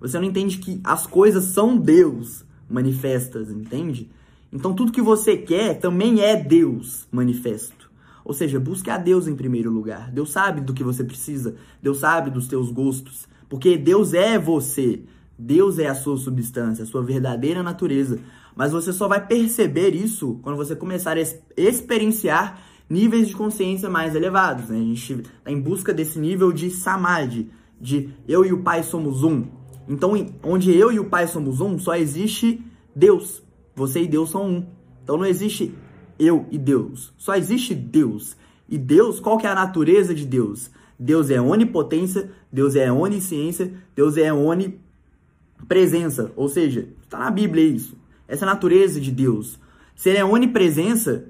Você 0.00 0.18
não 0.18 0.26
entende 0.26 0.58
que 0.58 0.80
as 0.84 1.06
coisas 1.06 1.44
são 1.44 1.76
Deus 1.76 2.44
manifestas, 2.68 3.50
entende? 3.50 4.10
Então 4.52 4.74
tudo 4.74 4.92
que 4.92 5.02
você 5.02 5.36
quer 5.36 5.78
também 5.78 6.20
é 6.20 6.36
Deus 6.36 7.06
manifesto. 7.10 7.90
Ou 8.24 8.34
seja, 8.34 8.60
busque 8.60 8.90
a 8.90 8.98
Deus 8.98 9.26
em 9.26 9.34
primeiro 9.34 9.70
lugar. 9.70 10.10
Deus 10.10 10.30
sabe 10.30 10.60
do 10.60 10.74
que 10.74 10.84
você 10.84 11.02
precisa, 11.02 11.56
Deus 11.82 11.98
sabe 11.98 12.30
dos 12.30 12.46
teus 12.46 12.70
gostos, 12.70 13.26
porque 13.48 13.76
Deus 13.76 14.12
é 14.12 14.38
você. 14.38 15.02
Deus 15.38 15.78
é 15.78 15.86
a 15.86 15.94
sua 15.94 16.16
substância, 16.16 16.82
a 16.82 16.86
sua 16.86 17.02
verdadeira 17.02 17.62
natureza. 17.62 18.18
Mas 18.56 18.72
você 18.72 18.92
só 18.92 19.06
vai 19.06 19.24
perceber 19.24 19.94
isso 19.94 20.40
quando 20.42 20.56
você 20.56 20.74
começar 20.74 21.16
a 21.16 21.22
experienciar 21.56 22.60
níveis 22.90 23.28
de 23.28 23.36
consciência 23.36 23.88
mais 23.88 24.14
elevados. 24.14 24.68
Né? 24.68 24.76
A 24.76 24.80
gente 24.80 25.12
está 25.12 25.50
em 25.50 25.60
busca 25.60 25.94
desse 25.94 26.18
nível 26.18 26.52
de 26.52 26.70
samadhi, 26.70 27.50
de 27.80 28.10
eu 28.26 28.44
e 28.44 28.52
o 28.52 28.62
Pai 28.62 28.82
somos 28.82 29.22
um. 29.22 29.46
Então, 29.88 30.12
onde 30.42 30.76
eu 30.76 30.92
e 30.92 30.98
o 30.98 31.06
Pai 31.06 31.26
somos 31.26 31.60
um, 31.60 31.78
só 31.78 31.96
existe 31.96 32.62
Deus. 32.94 33.42
Você 33.74 34.02
e 34.02 34.08
Deus 34.08 34.30
são 34.30 34.46
um. 34.46 34.66
Então 35.02 35.16
não 35.16 35.24
existe 35.24 35.74
eu 36.18 36.46
e 36.50 36.58
Deus. 36.58 37.12
Só 37.16 37.34
existe 37.34 37.74
Deus. 37.74 38.36
E 38.68 38.76
Deus, 38.76 39.18
qual 39.18 39.38
que 39.38 39.46
é 39.46 39.50
a 39.50 39.54
natureza 39.54 40.14
de 40.14 40.26
Deus? 40.26 40.70
Deus 40.98 41.30
é 41.30 41.40
onipotência, 41.40 42.30
Deus 42.52 42.76
é 42.76 42.92
onisciência, 42.92 43.72
Deus 43.96 44.16
é 44.16 44.32
onipresença. 44.32 46.32
Ou 46.36 46.48
seja, 46.48 46.88
está 47.02 47.18
na 47.18 47.30
Bíblia 47.30 47.64
isso 47.64 47.96
essa 48.28 48.44
natureza 48.44 49.00
de 49.00 49.10
Deus. 49.10 49.58
Se 49.96 50.10
ele 50.10 50.18
é 50.18 50.24
onipresença, 50.24 51.24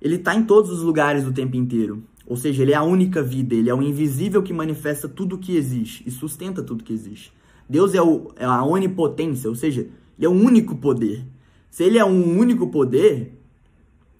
ele 0.00 0.16
está 0.16 0.34
em 0.34 0.42
todos 0.42 0.70
os 0.70 0.80
lugares 0.80 1.26
o 1.26 1.32
tempo 1.32 1.56
inteiro. 1.56 2.02
Ou 2.26 2.36
seja, 2.36 2.62
ele 2.62 2.72
é 2.72 2.76
a 2.76 2.82
única 2.82 3.22
vida, 3.22 3.54
ele 3.54 3.68
é 3.68 3.74
o 3.74 3.82
invisível 3.82 4.42
que 4.42 4.52
manifesta 4.52 5.08
tudo 5.08 5.36
o 5.36 5.38
que 5.38 5.54
existe 5.54 6.02
e 6.06 6.10
sustenta 6.10 6.62
tudo 6.62 6.82
que 6.82 6.92
existe. 6.92 7.32
Deus 7.70 7.94
é, 7.94 8.02
o, 8.02 8.32
é 8.34 8.44
a 8.44 8.64
onipotência, 8.64 9.48
ou 9.48 9.54
seja, 9.54 9.82
ele 10.18 10.26
é 10.26 10.28
o 10.28 10.32
único 10.32 10.74
poder. 10.74 11.24
Se 11.70 11.84
ele 11.84 11.98
é 11.98 12.04
um 12.04 12.36
único 12.36 12.66
poder, 12.66 13.40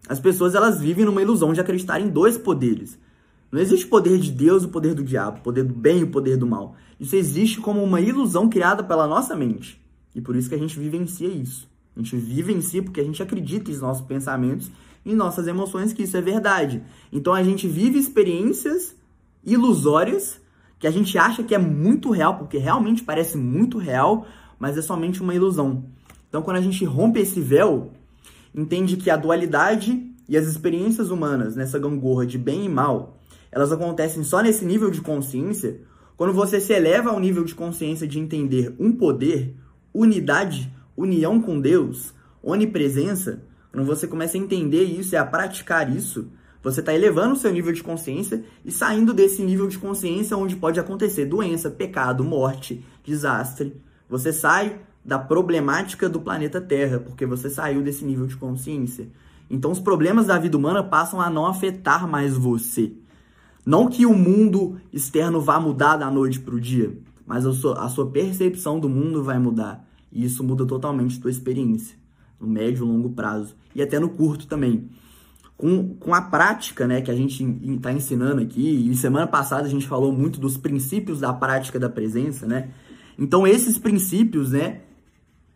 as 0.08 0.20
pessoas 0.20 0.54
elas 0.54 0.80
vivem 0.80 1.04
numa 1.04 1.20
ilusão 1.20 1.52
de 1.52 1.60
acreditar 1.60 2.00
em 2.00 2.08
dois 2.08 2.38
poderes. 2.38 2.96
Não 3.50 3.60
existe 3.60 3.86
o 3.86 3.88
poder 3.88 4.18
de 4.18 4.30
Deus 4.30 4.62
o 4.62 4.68
poder 4.68 4.94
do 4.94 5.02
diabo, 5.02 5.38
o 5.38 5.42
poder 5.42 5.64
do 5.64 5.74
bem 5.74 5.98
e 5.98 6.04
o 6.04 6.12
poder 6.12 6.36
do 6.36 6.46
mal. 6.46 6.76
Isso 7.00 7.16
existe 7.16 7.60
como 7.60 7.82
uma 7.82 8.00
ilusão 8.00 8.48
criada 8.48 8.84
pela 8.84 9.08
nossa 9.08 9.34
mente. 9.34 9.82
E 10.14 10.20
por 10.20 10.36
isso 10.36 10.48
que 10.48 10.54
a 10.54 10.58
gente 10.58 10.78
vivencia 10.78 11.26
isso. 11.26 11.68
A 11.96 11.98
gente 11.98 12.16
vive 12.16 12.52
em 12.52 12.60
si 12.60 12.80
porque 12.80 13.00
a 13.00 13.04
gente 13.04 13.20
acredita 13.20 13.68
em 13.68 13.76
nossos 13.78 14.06
pensamentos 14.06 14.70
e 15.04 15.12
nossas 15.12 15.48
emoções 15.48 15.92
que 15.92 16.04
isso 16.04 16.16
é 16.16 16.20
verdade. 16.20 16.84
Então 17.12 17.34
a 17.34 17.42
gente 17.42 17.66
vive 17.66 17.98
experiências 17.98 18.94
ilusórias 19.44 20.39
que 20.80 20.86
a 20.86 20.90
gente 20.90 21.16
acha 21.18 21.44
que 21.44 21.54
é 21.54 21.58
muito 21.58 22.10
real, 22.10 22.38
porque 22.38 22.56
realmente 22.56 23.04
parece 23.04 23.36
muito 23.36 23.78
real, 23.78 24.26
mas 24.58 24.76
é 24.78 24.82
somente 24.82 25.20
uma 25.20 25.34
ilusão. 25.34 25.84
Então 26.28 26.40
quando 26.40 26.56
a 26.56 26.60
gente 26.60 26.84
rompe 26.84 27.20
esse 27.20 27.40
véu, 27.40 27.92
entende 28.54 28.96
que 28.96 29.10
a 29.10 29.16
dualidade 29.16 30.10
e 30.26 30.36
as 30.36 30.46
experiências 30.46 31.10
humanas 31.10 31.54
nessa 31.54 31.78
gangorra 31.78 32.26
de 32.26 32.38
bem 32.38 32.64
e 32.64 32.68
mal, 32.68 33.18
elas 33.52 33.70
acontecem 33.70 34.24
só 34.24 34.40
nesse 34.40 34.64
nível 34.64 34.90
de 34.90 35.02
consciência, 35.02 35.82
quando 36.16 36.32
você 36.32 36.60
se 36.60 36.72
eleva 36.72 37.10
ao 37.10 37.20
nível 37.20 37.44
de 37.44 37.54
consciência 37.54 38.06
de 38.06 38.18
entender 38.18 38.74
um 38.78 38.92
poder, 38.92 39.54
unidade, 39.92 40.72
união 40.96 41.40
com 41.40 41.60
Deus, 41.60 42.14
onipresença, 42.42 43.42
quando 43.70 43.86
você 43.86 44.06
começa 44.06 44.36
a 44.36 44.40
entender 44.40 44.84
isso 44.84 45.14
e 45.14 45.18
a 45.18 45.24
praticar 45.24 45.94
isso, 45.94 46.30
você 46.62 46.81
está 46.81 46.94
elevando 46.94 47.35
o 47.35 47.37
seu 47.37 47.53
nível 47.53 47.73
de 47.73 47.83
consciência 47.83 48.44
e 48.64 48.70
saindo 48.70 49.14
desse 49.14 49.42
nível 49.42 49.66
de 49.66 49.79
consciência 49.79 50.37
onde 50.37 50.57
pode 50.57 50.79
acontecer 50.79 51.25
doença, 51.25 51.70
pecado, 51.70 52.23
morte, 52.23 52.85
desastre. 53.03 53.81
Você 54.09 54.33
sai 54.33 54.79
da 55.05 55.18
problemática 55.18 56.09
do 56.09 56.20
planeta 56.20 56.61
Terra, 56.61 56.99
porque 56.99 57.25
você 57.25 57.49
saiu 57.49 57.83
desse 57.83 58.05
nível 58.05 58.27
de 58.27 58.37
consciência. 58.37 59.09
Então 59.49 59.73
os 59.73 59.81
problemas 59.81 60.27
da 60.27 60.38
vida 60.38 60.57
humana 60.57 60.83
passam 60.83 61.20
a 61.20 61.31
não 61.31 61.46
afetar 61.46 62.07
mais 62.07 62.37
você. 62.37 62.92
Não 63.64 63.88
que 63.88 64.05
o 64.05 64.14
mundo 64.14 64.79
externo 64.92 65.40
vá 65.40 65.59
mudar 65.59 65.96
da 65.96 66.11
noite 66.11 66.40
para 66.40 66.55
o 66.55 66.61
dia, 66.61 66.96
mas 67.27 67.46
a 67.46 67.53
sua, 67.53 67.85
a 67.85 67.88
sua 67.88 68.11
percepção 68.11 68.79
do 68.79 68.88
mundo 68.88 69.23
vai 69.23 69.38
mudar. 69.38 69.87
E 70.12 70.25
isso 70.25 70.44
muda 70.44 70.66
totalmente 70.66 71.18
a 71.18 71.23
tua 71.23 71.31
experiência, 71.31 71.96
no 72.38 72.46
médio 72.46 72.85
e 72.85 72.88
longo 72.88 73.11
prazo. 73.11 73.55
E 73.75 73.81
até 73.81 73.99
no 73.99 74.11
curto 74.11 74.46
também. 74.46 74.90
Com, 75.61 75.94
com 75.96 76.14
a 76.14 76.23
prática 76.23 76.87
né, 76.87 77.03
que 77.03 77.11
a 77.11 77.14
gente 77.14 77.44
está 77.44 77.92
ensinando 77.92 78.40
aqui, 78.40 78.88
e 78.90 78.96
semana 78.96 79.27
passada 79.27 79.66
a 79.66 79.70
gente 79.70 79.87
falou 79.87 80.11
muito 80.11 80.40
dos 80.40 80.57
princípios 80.57 81.20
da 81.20 81.35
prática 81.35 81.79
da 81.79 81.90
presença, 81.90 82.46
né? 82.46 82.70
Então 83.18 83.46
esses 83.46 83.77
princípios, 83.77 84.53
né, 84.53 84.81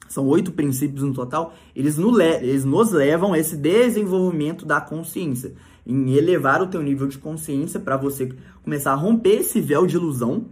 são 0.07 0.27
oito 0.27 0.53
princípios 0.53 1.03
no 1.03 1.15
total, 1.15 1.55
eles, 1.75 1.97
no, 1.97 2.21
eles 2.21 2.67
nos 2.67 2.93
levam 2.93 3.33
a 3.33 3.39
esse 3.39 3.57
desenvolvimento 3.57 4.67
da 4.67 4.79
consciência, 4.79 5.55
em 5.87 6.13
elevar 6.13 6.61
o 6.61 6.67
teu 6.67 6.83
nível 6.83 7.09
de 7.09 7.17
consciência 7.17 7.81
para 7.81 7.97
você 7.97 8.31
começar 8.63 8.93
a 8.93 8.97
romper 8.97 9.41
esse 9.41 9.59
véu 9.59 9.87
de 9.87 9.97
ilusão 9.97 10.51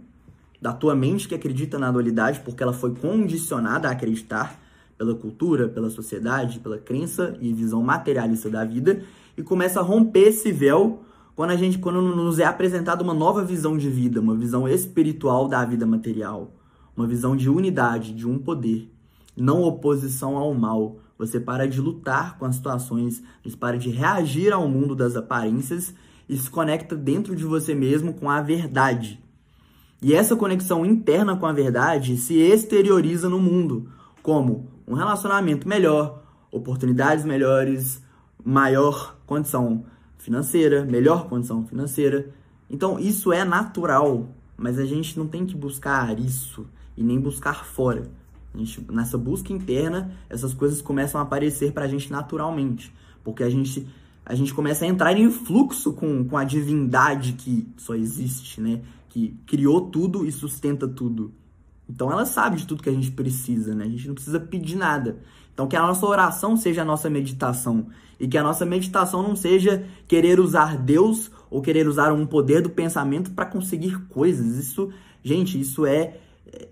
da 0.59 0.73
tua 0.73 0.95
mente 0.95 1.27
que 1.27 1.35
acredita 1.35 1.77
na 1.77 1.91
dualidade 1.91 2.39
porque 2.39 2.63
ela 2.63 2.73
foi 2.73 2.95
condicionada 2.95 3.87
a 3.87 3.91
acreditar 3.91 4.59
pela 4.97 5.13
cultura, 5.13 5.67
pela 5.67 5.89
sociedade, 5.89 6.59
pela 6.59 6.77
crença 6.77 7.37
e 7.39 7.53
visão 7.53 7.83
materialista 7.83 8.49
da 8.49 8.63
vida 8.63 9.03
e 9.37 9.43
começa 9.43 9.79
a 9.79 9.83
romper 9.83 10.29
esse 10.29 10.51
véu 10.51 11.03
quando 11.35 11.51
a 11.51 11.55
gente 11.55 11.79
quando 11.79 12.01
nos 12.01 12.39
é 12.39 12.45
apresentada 12.45 13.03
uma 13.03 13.13
nova 13.13 13.43
visão 13.43 13.77
de 13.77 13.89
vida, 13.89 14.21
uma 14.21 14.35
visão 14.35 14.67
espiritual 14.67 15.47
da 15.47 15.65
vida 15.65 15.85
material, 15.85 16.51
uma 16.95 17.07
visão 17.07 17.35
de 17.35 17.49
unidade, 17.49 18.13
de 18.13 18.27
um 18.27 18.37
poder, 18.37 18.91
não 19.35 19.63
oposição 19.63 20.37
ao 20.37 20.53
mal. 20.53 20.97
Você 21.17 21.39
para 21.39 21.67
de 21.67 21.79
lutar 21.79 22.37
com 22.37 22.45
as 22.45 22.55
situações, 22.55 23.23
você 23.43 23.55
para 23.55 23.77
de 23.77 23.89
reagir 23.89 24.51
ao 24.51 24.67
mundo 24.67 24.95
das 24.95 25.15
aparências 25.15 25.93
e 26.27 26.37
se 26.37 26.49
conecta 26.49 26.95
dentro 26.95 27.35
de 27.35 27.43
você 27.43 27.73
mesmo 27.73 28.13
com 28.13 28.29
a 28.29 28.41
verdade. 28.41 29.23
E 30.01 30.13
essa 30.13 30.35
conexão 30.35 30.85
interna 30.85 31.35
com 31.37 31.45
a 31.45 31.53
verdade 31.53 32.17
se 32.17 32.37
exterioriza 32.37 33.29
no 33.29 33.39
mundo, 33.39 33.89
como 34.21 34.67
um 34.85 34.95
relacionamento 34.95 35.67
melhor, 35.67 36.23
oportunidades 36.51 37.23
melhores, 37.23 38.02
maior 38.43 39.17
condição 39.25 39.85
financeira, 40.17 40.85
melhor 40.85 41.27
condição 41.27 41.65
financeira. 41.65 42.29
Então 42.69 42.99
isso 42.99 43.31
é 43.31 43.43
natural, 43.43 44.29
mas 44.57 44.79
a 44.79 44.85
gente 44.85 45.17
não 45.17 45.27
tem 45.27 45.45
que 45.45 45.55
buscar 45.55 46.17
isso 46.19 46.65
e 46.95 47.03
nem 47.03 47.19
buscar 47.19 47.65
fora. 47.65 48.09
A 48.53 48.57
gente, 48.57 48.85
nessa 48.91 49.17
busca 49.17 49.51
interna, 49.51 50.11
essas 50.29 50.53
coisas 50.53 50.81
começam 50.81 51.19
a 51.19 51.23
aparecer 51.23 51.73
para 51.73 51.85
a 51.85 51.87
gente 51.87 52.11
naturalmente, 52.11 52.93
porque 53.23 53.43
a 53.43 53.49
gente 53.49 53.87
a 54.25 54.35
gente 54.35 54.53
começa 54.53 54.85
a 54.85 54.87
entrar 54.87 55.17
em 55.17 55.29
fluxo 55.29 55.91
com, 55.91 56.23
com 56.23 56.37
a 56.37 56.45
divindade 56.45 57.33
que 57.33 57.67
só 57.75 57.93
existe, 57.93 58.61
né? 58.61 58.81
Que 59.09 59.37
criou 59.45 59.89
tudo 59.89 60.25
e 60.25 60.31
sustenta 60.31 60.87
tudo. 60.87 61.33
Então 61.89 62.09
ela 62.09 62.25
sabe 62.25 62.57
de 62.57 62.65
tudo 62.65 62.81
que 62.81 62.89
a 62.89 62.93
gente 62.93 63.11
precisa, 63.11 63.75
né? 63.75 63.83
A 63.83 63.89
gente 63.89 64.07
não 64.07 64.15
precisa 64.15 64.39
pedir 64.39 64.77
nada. 64.77 65.19
Então 65.53 65.67
que 65.67 65.75
a 65.75 65.81
nossa 65.81 66.05
oração 66.05 66.57
seja 66.57 66.81
a 66.81 66.85
nossa 66.85 67.09
meditação 67.09 67.87
e 68.19 68.27
que 68.27 68.37
a 68.37 68.43
nossa 68.43 68.65
meditação 68.65 69.21
não 69.21 69.35
seja 69.35 69.85
querer 70.07 70.39
usar 70.39 70.77
Deus 70.77 71.31
ou 71.49 71.61
querer 71.61 71.87
usar 71.87 72.11
um 72.11 72.25
poder 72.25 72.61
do 72.61 72.69
pensamento 72.69 73.31
para 73.31 73.45
conseguir 73.45 73.99
coisas. 74.07 74.57
Isso, 74.57 74.91
gente, 75.23 75.59
isso 75.59 75.85
é, 75.85 76.17
é 76.51 76.67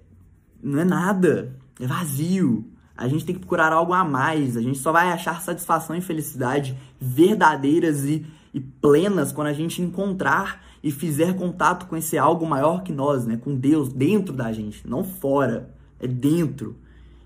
não 0.61 0.79
é 0.79 0.85
nada, 0.85 1.55
é 1.79 1.85
vazio. 1.85 2.65
A 2.95 3.07
gente 3.07 3.25
tem 3.25 3.35
que 3.35 3.41
procurar 3.41 3.73
algo 3.73 3.93
a 3.93 4.03
mais. 4.03 4.57
A 4.57 4.61
gente 4.61 4.77
só 4.77 4.91
vai 4.91 5.11
achar 5.11 5.41
satisfação 5.41 5.95
e 5.95 6.01
felicidade 6.01 6.77
verdadeiras 6.99 8.03
e, 8.05 8.25
e 8.53 8.59
plenas 8.59 9.31
quando 9.31 9.47
a 9.47 9.53
gente 9.53 9.81
encontrar 9.81 10.63
e 10.83 10.91
fizer 10.91 11.35
contato 11.35 11.85
com 11.87 11.95
esse 11.95 12.17
algo 12.17 12.45
maior 12.45 12.83
que 12.83 12.91
nós, 12.91 13.25
né? 13.25 13.37
Com 13.37 13.55
Deus 13.55 13.91
dentro 13.91 14.33
da 14.33 14.51
gente, 14.51 14.87
não 14.87 15.03
fora, 15.03 15.73
é 15.99 16.07
dentro. 16.07 16.75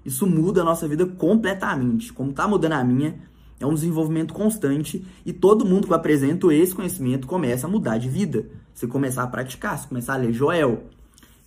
Isso 0.05 0.27
muda 0.27 0.61
a 0.61 0.63
nossa 0.63 0.87
vida 0.87 1.05
completamente. 1.05 2.13
Como 2.13 2.29
está 2.29 2.47
mudando 2.47 2.73
a 2.73 2.83
minha, 2.83 3.15
é 3.59 3.65
um 3.65 3.73
desenvolvimento 3.73 4.33
constante 4.33 5.05
e 5.25 5.33
todo 5.33 5.65
mundo 5.65 5.87
que 5.87 5.93
eu 5.93 5.97
apresento 5.97 6.51
esse 6.51 6.75
conhecimento 6.75 7.25
começa 7.25 7.65
a 7.65 7.69
mudar 7.69 7.97
de 7.97 8.07
vida. 8.07 8.45
Se 8.73 8.85
começar 8.87 9.23
a 9.23 9.27
praticar, 9.27 9.77
se 9.79 9.87
começar 9.87 10.13
a 10.13 10.17
ler 10.17 10.31
Joel. 10.33 10.83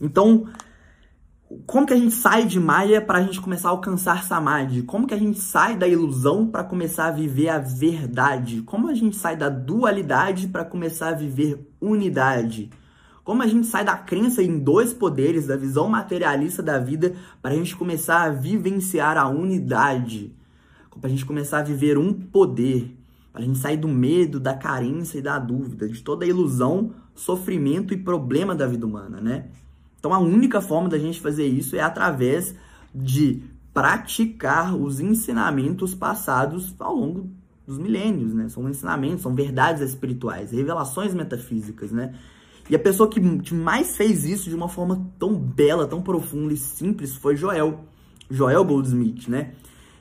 Então, 0.00 0.46
como 1.66 1.86
que 1.86 1.92
a 1.94 1.96
gente 1.96 2.14
sai 2.14 2.44
de 2.44 2.58
Maia 2.58 3.00
para 3.00 3.18
a 3.18 3.22
gente 3.22 3.40
começar 3.40 3.68
a 3.68 3.72
alcançar 3.72 4.24
Samadhi? 4.24 4.82
Como 4.82 5.06
que 5.06 5.14
a 5.14 5.18
gente 5.18 5.38
sai 5.38 5.76
da 5.76 5.86
ilusão 5.86 6.46
para 6.46 6.64
começar 6.64 7.06
a 7.06 7.10
viver 7.10 7.48
a 7.48 7.58
verdade? 7.58 8.62
Como 8.62 8.88
a 8.88 8.94
gente 8.94 9.16
sai 9.16 9.36
da 9.36 9.48
dualidade 9.48 10.48
para 10.48 10.64
começar 10.64 11.08
a 11.08 11.14
viver 11.14 11.66
unidade? 11.80 12.70
Como 13.28 13.42
a 13.42 13.46
gente 13.46 13.66
sai 13.66 13.84
da 13.84 13.94
crença 13.94 14.42
em 14.42 14.58
dois 14.58 14.94
poderes, 14.94 15.48
da 15.48 15.54
visão 15.54 15.86
materialista 15.86 16.62
da 16.62 16.78
vida, 16.78 17.14
para 17.42 17.52
a 17.52 17.56
gente 17.58 17.76
começar 17.76 18.22
a 18.22 18.30
vivenciar 18.30 19.18
a 19.18 19.28
unidade? 19.28 20.34
Para 20.98 21.08
a 21.08 21.10
gente 21.10 21.26
começar 21.26 21.58
a 21.58 21.62
viver 21.62 21.98
um 21.98 22.10
poder? 22.10 22.96
Para 23.30 23.42
a 23.42 23.44
gente 23.44 23.58
sair 23.58 23.76
do 23.76 23.86
medo, 23.86 24.40
da 24.40 24.54
carência 24.54 25.18
e 25.18 25.20
da 25.20 25.38
dúvida, 25.38 25.86
de 25.86 26.00
toda 26.00 26.24
a 26.24 26.28
ilusão, 26.28 26.94
sofrimento 27.14 27.92
e 27.92 27.98
problema 27.98 28.54
da 28.54 28.66
vida 28.66 28.86
humana, 28.86 29.20
né? 29.20 29.48
Então 29.98 30.14
a 30.14 30.18
única 30.18 30.62
forma 30.62 30.88
da 30.88 30.98
gente 30.98 31.20
fazer 31.20 31.46
isso 31.46 31.76
é 31.76 31.80
através 31.80 32.54
de 32.94 33.42
praticar 33.74 34.74
os 34.74 35.00
ensinamentos 35.00 35.94
passados 35.94 36.74
ao 36.80 36.94
longo 36.94 37.28
dos 37.66 37.76
milênios, 37.76 38.32
né? 38.32 38.48
São 38.48 38.66
ensinamentos, 38.70 39.20
são 39.20 39.34
verdades 39.34 39.82
espirituais, 39.82 40.50
revelações 40.50 41.12
metafísicas, 41.12 41.92
né? 41.92 42.14
E 42.70 42.76
a 42.76 42.78
pessoa 42.78 43.08
que, 43.08 43.20
mais 43.54 43.96
fez 43.96 44.24
isso 44.24 44.50
de 44.50 44.54
uma 44.54 44.68
forma 44.68 45.10
tão 45.18 45.34
bela, 45.34 45.86
tão 45.86 46.02
profunda 46.02 46.52
e 46.52 46.56
simples 46.56 47.14
foi 47.14 47.34
Joel, 47.34 47.84
Joel 48.30 48.64
Goldsmith, 48.64 49.28
né? 49.28 49.52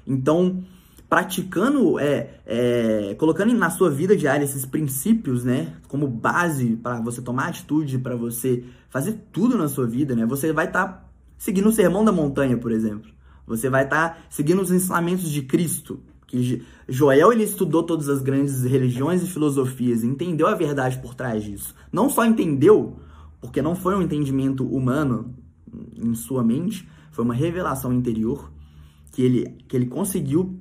Então, 0.05 0.63
praticando, 1.09 1.97
é, 1.99 2.39
é, 2.45 3.15
colocando 3.17 3.53
na 3.53 3.69
sua 3.69 3.89
vida 3.89 4.15
diária 4.15 4.43
esses 4.43 4.65
princípios, 4.65 5.43
né, 5.43 5.73
como 5.87 6.07
base 6.07 6.75
para 6.75 6.99
você 6.99 7.21
tomar 7.21 7.47
atitude, 7.47 7.97
para 7.97 8.15
você 8.15 8.63
fazer 8.89 9.13
tudo 9.31 9.57
na 9.57 9.69
sua 9.69 9.87
vida, 9.87 10.15
né, 10.15 10.25
você 10.25 10.51
vai 10.51 10.65
estar 10.65 10.85
tá 10.85 11.05
seguindo 11.37 11.69
o 11.69 11.71
sermão 11.71 12.03
da 12.03 12.11
montanha, 12.11 12.57
por 12.57 12.71
exemplo. 12.71 13.09
Você 13.45 13.69
vai 13.69 13.85
estar 13.85 14.09
tá 14.09 14.17
seguindo 14.29 14.61
os 14.61 14.71
ensinamentos 14.71 15.29
de 15.31 15.41
Cristo. 15.41 16.01
Que 16.27 16.61
Joel 16.89 17.31
ele 17.31 17.43
estudou 17.43 17.83
todas 17.83 18.09
as 18.09 18.21
grandes 18.21 18.63
religiões 18.63 19.23
e 19.23 19.27
filosofias, 19.27 20.03
entendeu 20.03 20.45
a 20.45 20.53
verdade 20.53 20.99
por 20.99 21.15
trás 21.15 21.43
disso. 21.43 21.73
Não 21.91 22.09
só 22.09 22.25
entendeu, 22.25 22.99
porque 23.39 23.61
não 23.61 23.75
foi 23.75 23.95
um 23.95 24.01
entendimento 24.01 24.67
humano 24.67 25.33
em 25.95 26.13
sua 26.13 26.43
mente, 26.43 26.87
foi 27.11 27.23
uma 27.23 27.33
revelação 27.33 27.93
interior 27.93 28.51
que 29.11 29.21
ele, 29.21 29.57
que 29.67 29.75
ele 29.75 29.85
conseguiu 29.85 30.59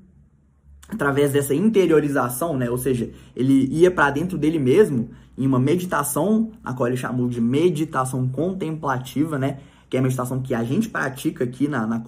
através 0.88 1.32
dessa 1.32 1.54
interiorização, 1.54 2.56
né? 2.56 2.70
Ou 2.70 2.78
seja, 2.78 3.10
ele 3.34 3.66
ia 3.66 3.90
para 3.90 4.10
dentro 4.10 4.38
dele 4.38 4.58
mesmo 4.58 5.10
em 5.36 5.46
uma 5.46 5.58
meditação, 5.58 6.52
a 6.64 6.72
qual 6.72 6.86
ele 6.86 6.96
chamou 6.96 7.28
de 7.28 7.40
meditação 7.40 8.26
contemplativa, 8.28 9.38
né? 9.38 9.58
Que 9.90 9.96
é 9.96 10.00
a 10.00 10.02
meditação 10.02 10.40
que 10.40 10.54
a 10.54 10.64
gente 10.64 10.88
pratica 10.88 11.44
aqui 11.44 11.68
na, 11.68 11.86
na 11.86 12.02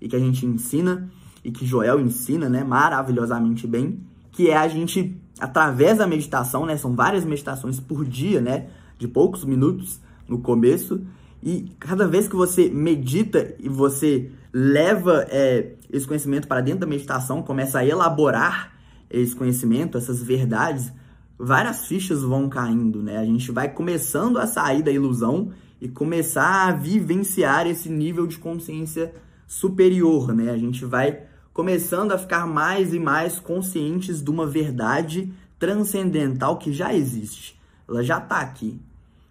e 0.00 0.08
que 0.08 0.16
a 0.16 0.18
gente 0.18 0.44
ensina 0.44 1.08
e 1.44 1.50
que 1.50 1.66
Joel 1.66 2.00
ensina, 2.00 2.48
né? 2.48 2.64
Maravilhosamente 2.64 3.66
bem, 3.66 4.00
que 4.32 4.48
é 4.50 4.56
a 4.56 4.68
gente 4.68 5.16
através 5.38 5.98
da 5.98 6.06
meditação, 6.06 6.66
né? 6.66 6.76
São 6.76 6.94
várias 6.94 7.24
meditações 7.24 7.78
por 7.80 8.04
dia, 8.04 8.40
né? 8.40 8.68
De 8.98 9.06
poucos 9.06 9.44
minutos 9.44 10.00
no 10.28 10.40
começo 10.40 11.00
e 11.42 11.72
cada 11.78 12.06
vez 12.06 12.26
que 12.26 12.34
você 12.34 12.68
medita 12.68 13.54
e 13.58 13.68
você 13.68 14.30
leva 14.52 15.24
é, 15.28 15.74
esse 15.90 16.06
conhecimento 16.06 16.48
para 16.48 16.60
dentro 16.60 16.80
da 16.80 16.86
meditação, 16.86 17.42
começa 17.42 17.78
a 17.78 17.86
elaborar 17.86 18.72
esse 19.08 19.34
conhecimento, 19.34 19.96
essas 19.96 20.22
verdades, 20.22 20.92
várias 21.38 21.86
fichas 21.86 22.22
vão 22.22 22.48
caindo, 22.48 23.02
né? 23.02 23.18
A 23.18 23.24
gente 23.24 23.52
vai 23.52 23.68
começando 23.72 24.38
a 24.38 24.46
sair 24.46 24.82
da 24.82 24.90
ilusão 24.90 25.52
e 25.80 25.88
começar 25.88 26.68
a 26.68 26.72
vivenciar 26.72 27.66
esse 27.66 27.88
nível 27.88 28.26
de 28.26 28.38
consciência 28.38 29.14
superior, 29.46 30.34
né? 30.34 30.50
A 30.50 30.58
gente 30.58 30.84
vai 30.84 31.22
começando 31.58 32.12
a 32.12 32.18
ficar 32.18 32.46
mais 32.46 32.94
e 32.94 33.00
mais 33.00 33.40
conscientes 33.40 34.22
de 34.22 34.30
uma 34.30 34.46
verdade 34.46 35.32
transcendental 35.58 36.56
que 36.56 36.72
já 36.72 36.94
existe. 36.94 37.58
Ela 37.88 38.00
já 38.04 38.18
está 38.18 38.38
aqui, 38.38 38.80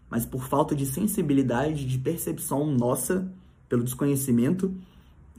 mas 0.09 0.25
por 0.25 0.43
falta 0.43 0.75
de 0.75 0.85
sensibilidade, 0.85 1.85
de 1.85 1.97
percepção 1.97 2.65
nossa, 2.65 3.31
pelo 3.69 3.81
desconhecimento, 3.81 4.75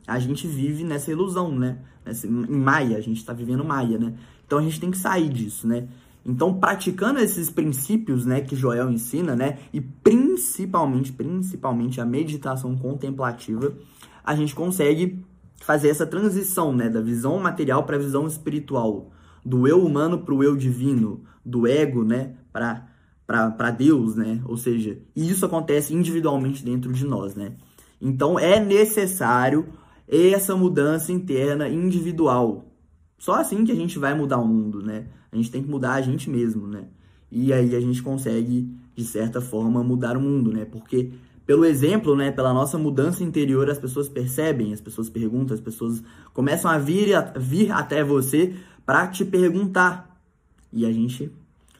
a 0.06 0.18
gente 0.18 0.46
vive 0.46 0.82
nessa 0.82 1.10
ilusão, 1.10 1.54
né? 1.54 1.76
Nessa, 2.06 2.26
em 2.26 2.30
Maia, 2.30 2.96
a 2.96 3.02
gente 3.02 3.18
está 3.18 3.34
vivendo 3.34 3.62
Maia, 3.62 3.98
né? 3.98 4.14
Então 4.46 4.58
a 4.58 4.62
gente 4.62 4.80
tem 4.80 4.90
que 4.90 4.96
sair 4.96 5.28
disso, 5.28 5.68
né? 5.68 5.86
Então, 6.24 6.54
praticando 6.54 7.20
esses 7.20 7.50
princípios, 7.50 8.24
né, 8.24 8.40
que 8.40 8.56
Joel 8.56 8.90
ensina, 8.90 9.36
né, 9.36 9.58
e 9.72 9.80
principalmente, 9.80 11.12
principalmente 11.12 12.00
a 12.00 12.06
meditação 12.06 12.74
contemplativa, 12.76 13.74
a 14.24 14.34
gente 14.34 14.54
consegue 14.54 15.22
fazer 15.60 15.88
essa 15.88 16.06
transição, 16.06 16.74
né, 16.74 16.88
da 16.88 17.00
visão 17.00 17.38
material 17.38 17.84
para 17.84 17.96
a 17.96 18.00
visão 18.00 18.26
espiritual, 18.26 19.10
do 19.44 19.66
eu 19.66 19.84
humano 19.84 20.18
para 20.18 20.34
o 20.34 20.42
eu 20.42 20.56
divino, 20.56 21.24
do 21.44 21.66
ego, 21.66 22.04
né, 22.04 22.34
para 22.52 22.86
para 23.28 23.70
Deus, 23.70 24.16
né? 24.16 24.40
Ou 24.46 24.56
seja, 24.56 24.98
isso 25.14 25.44
acontece 25.44 25.92
individualmente 25.92 26.64
dentro 26.64 26.90
de 26.94 27.04
nós, 27.04 27.34
né? 27.34 27.52
Então 28.00 28.38
é 28.38 28.58
necessário 28.58 29.66
essa 30.08 30.56
mudança 30.56 31.12
interna 31.12 31.68
individual. 31.68 32.72
Só 33.18 33.34
assim 33.34 33.66
que 33.66 33.72
a 33.72 33.74
gente 33.74 33.98
vai 33.98 34.14
mudar 34.14 34.38
o 34.38 34.48
mundo, 34.48 34.82
né? 34.82 35.08
A 35.30 35.36
gente 35.36 35.50
tem 35.50 35.62
que 35.62 35.68
mudar 35.68 35.92
a 35.92 36.00
gente 36.00 36.30
mesmo, 36.30 36.66
né? 36.66 36.86
E 37.30 37.52
aí 37.52 37.76
a 37.76 37.80
gente 37.80 38.02
consegue, 38.02 38.74
de 38.96 39.04
certa 39.04 39.42
forma, 39.42 39.84
mudar 39.84 40.16
o 40.16 40.20
mundo, 40.20 40.50
né? 40.50 40.64
Porque 40.64 41.12
pelo 41.48 41.64
exemplo, 41.64 42.14
né, 42.14 42.30
pela 42.30 42.52
nossa 42.52 42.76
mudança 42.76 43.24
interior, 43.24 43.70
as 43.70 43.78
pessoas 43.78 44.06
percebem, 44.06 44.74
as 44.74 44.82
pessoas 44.82 45.08
perguntam, 45.08 45.54
as 45.54 45.60
pessoas 45.62 46.02
começam 46.34 46.70
a 46.70 46.76
vir, 46.76 47.14
a 47.14 47.22
vir 47.22 47.72
até 47.72 48.04
você 48.04 48.54
para 48.84 49.06
te 49.06 49.24
perguntar. 49.24 50.14
E 50.70 50.84
a 50.84 50.92
gente 50.92 51.32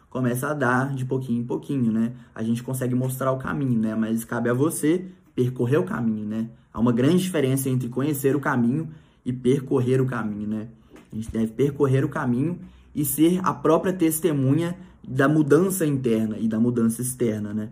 começa 0.09 0.49
a 0.49 0.55
dar 0.55 0.95
de 0.95 1.05
pouquinho 1.05 1.43
em 1.43 1.45
pouquinho, 1.45 1.93
né? 1.93 2.15
A 2.35 2.43
gente 2.43 2.63
consegue 2.63 2.95
mostrar 2.95 3.31
o 3.31 3.37
caminho, 3.37 3.79
né? 3.79 3.95
Mas 3.95 4.25
cabe 4.25 4.49
a 4.49 4.55
você 4.55 5.05
percorrer 5.35 5.77
o 5.77 5.85
caminho, 5.85 6.25
né? 6.25 6.49
Há 6.73 6.81
uma 6.81 6.91
grande 6.91 7.23
diferença 7.23 7.69
entre 7.69 7.91
conhecer 7.91 8.35
o 8.35 8.41
caminho 8.41 8.89
e 9.23 9.35
percorrer 9.35 10.01
o 10.01 10.07
caminho, 10.07 10.49
né? 10.49 10.69
A 11.13 11.15
gente 11.15 11.31
deve 11.31 11.49
percorrer 11.49 12.07
o 12.07 12.09
caminho 12.09 12.59
e 12.95 13.05
ser 13.05 13.39
a 13.45 13.53
própria 13.53 13.93
testemunha 13.93 14.79
da 15.07 15.29
mudança 15.29 15.85
interna 15.85 16.39
e 16.39 16.49
da 16.49 16.59
mudança 16.59 17.03
externa, 17.03 17.53
né? 17.53 17.69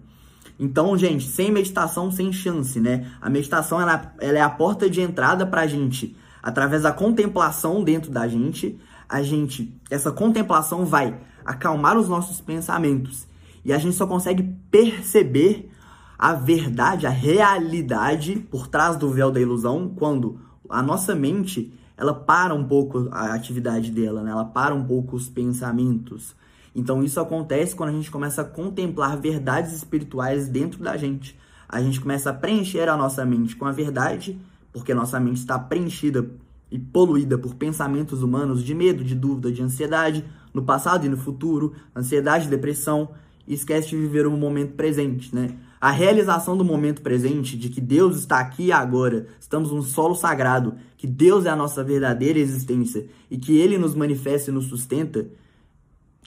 Então, 0.58 0.96
gente, 0.96 1.26
sem 1.26 1.50
meditação, 1.50 2.10
sem 2.10 2.32
chance, 2.32 2.80
né? 2.80 3.10
A 3.20 3.28
meditação, 3.28 3.80
ela, 3.80 4.14
ela 4.20 4.38
é 4.38 4.40
a 4.40 4.50
porta 4.50 4.88
de 4.88 5.00
entrada 5.00 5.46
pra 5.46 5.66
gente. 5.66 6.16
Através 6.42 6.82
da 6.82 6.92
contemplação 6.92 7.84
dentro 7.84 8.10
da 8.10 8.26
gente, 8.26 8.78
a 9.08 9.22
gente, 9.22 9.74
essa 9.90 10.10
contemplação 10.10 10.84
vai 10.84 11.18
acalmar 11.44 11.98
os 11.98 12.08
nossos 12.08 12.40
pensamentos. 12.40 13.26
E 13.64 13.72
a 13.72 13.78
gente 13.78 13.96
só 13.96 14.06
consegue 14.06 14.42
perceber 14.70 15.70
a 16.18 16.32
verdade, 16.32 17.06
a 17.06 17.10
realidade 17.10 18.36
por 18.50 18.66
trás 18.66 18.96
do 18.96 19.10
véu 19.10 19.30
da 19.30 19.40
ilusão 19.40 19.92
quando 19.94 20.40
a 20.68 20.82
nossa 20.82 21.14
mente, 21.14 21.72
ela 21.96 22.14
para 22.14 22.54
um 22.54 22.64
pouco 22.64 23.08
a 23.12 23.34
atividade 23.34 23.90
dela, 23.90 24.22
né? 24.22 24.30
Ela 24.30 24.44
para 24.44 24.74
um 24.74 24.84
pouco 24.84 25.16
os 25.16 25.28
pensamentos. 25.28 26.34
Então 26.76 27.02
isso 27.02 27.18
acontece 27.18 27.74
quando 27.74 27.88
a 27.88 27.92
gente 27.92 28.10
começa 28.10 28.42
a 28.42 28.44
contemplar 28.44 29.18
verdades 29.18 29.72
espirituais 29.72 30.46
dentro 30.46 30.84
da 30.84 30.94
gente. 30.94 31.34
A 31.66 31.80
gente 31.80 31.98
começa 31.98 32.28
a 32.28 32.34
preencher 32.34 32.86
a 32.86 32.96
nossa 32.98 33.24
mente 33.24 33.56
com 33.56 33.64
a 33.64 33.72
verdade, 33.72 34.38
porque 34.74 34.92
nossa 34.92 35.18
mente 35.18 35.38
está 35.38 35.58
preenchida 35.58 36.28
e 36.70 36.78
poluída 36.78 37.38
por 37.38 37.54
pensamentos 37.54 38.22
humanos 38.22 38.62
de 38.62 38.74
medo, 38.74 39.02
de 39.02 39.14
dúvida, 39.14 39.50
de 39.50 39.62
ansiedade, 39.62 40.22
no 40.52 40.62
passado 40.62 41.06
e 41.06 41.08
no 41.08 41.16
futuro, 41.16 41.72
ansiedade, 41.96 42.46
depressão, 42.46 43.08
e 43.48 43.54
esquece 43.54 43.88
de 43.88 43.96
viver 43.96 44.26
o 44.26 44.36
momento 44.36 44.74
presente, 44.74 45.34
né? 45.34 45.56
A 45.80 45.90
realização 45.90 46.56
do 46.56 46.64
momento 46.64 47.00
presente, 47.00 47.56
de 47.56 47.70
que 47.70 47.80
Deus 47.80 48.18
está 48.18 48.38
aqui 48.38 48.64
e 48.64 48.72
agora, 48.72 49.28
estamos 49.40 49.70
num 49.70 49.82
solo 49.82 50.14
sagrado, 50.14 50.74
que 50.98 51.06
Deus 51.06 51.46
é 51.46 51.50
a 51.50 51.56
nossa 51.56 51.82
verdadeira 51.82 52.38
existência 52.38 53.06
e 53.30 53.38
que 53.38 53.56
Ele 53.56 53.78
nos 53.78 53.94
manifesta 53.94 54.50
e 54.50 54.54
nos 54.54 54.66
sustenta, 54.66 55.26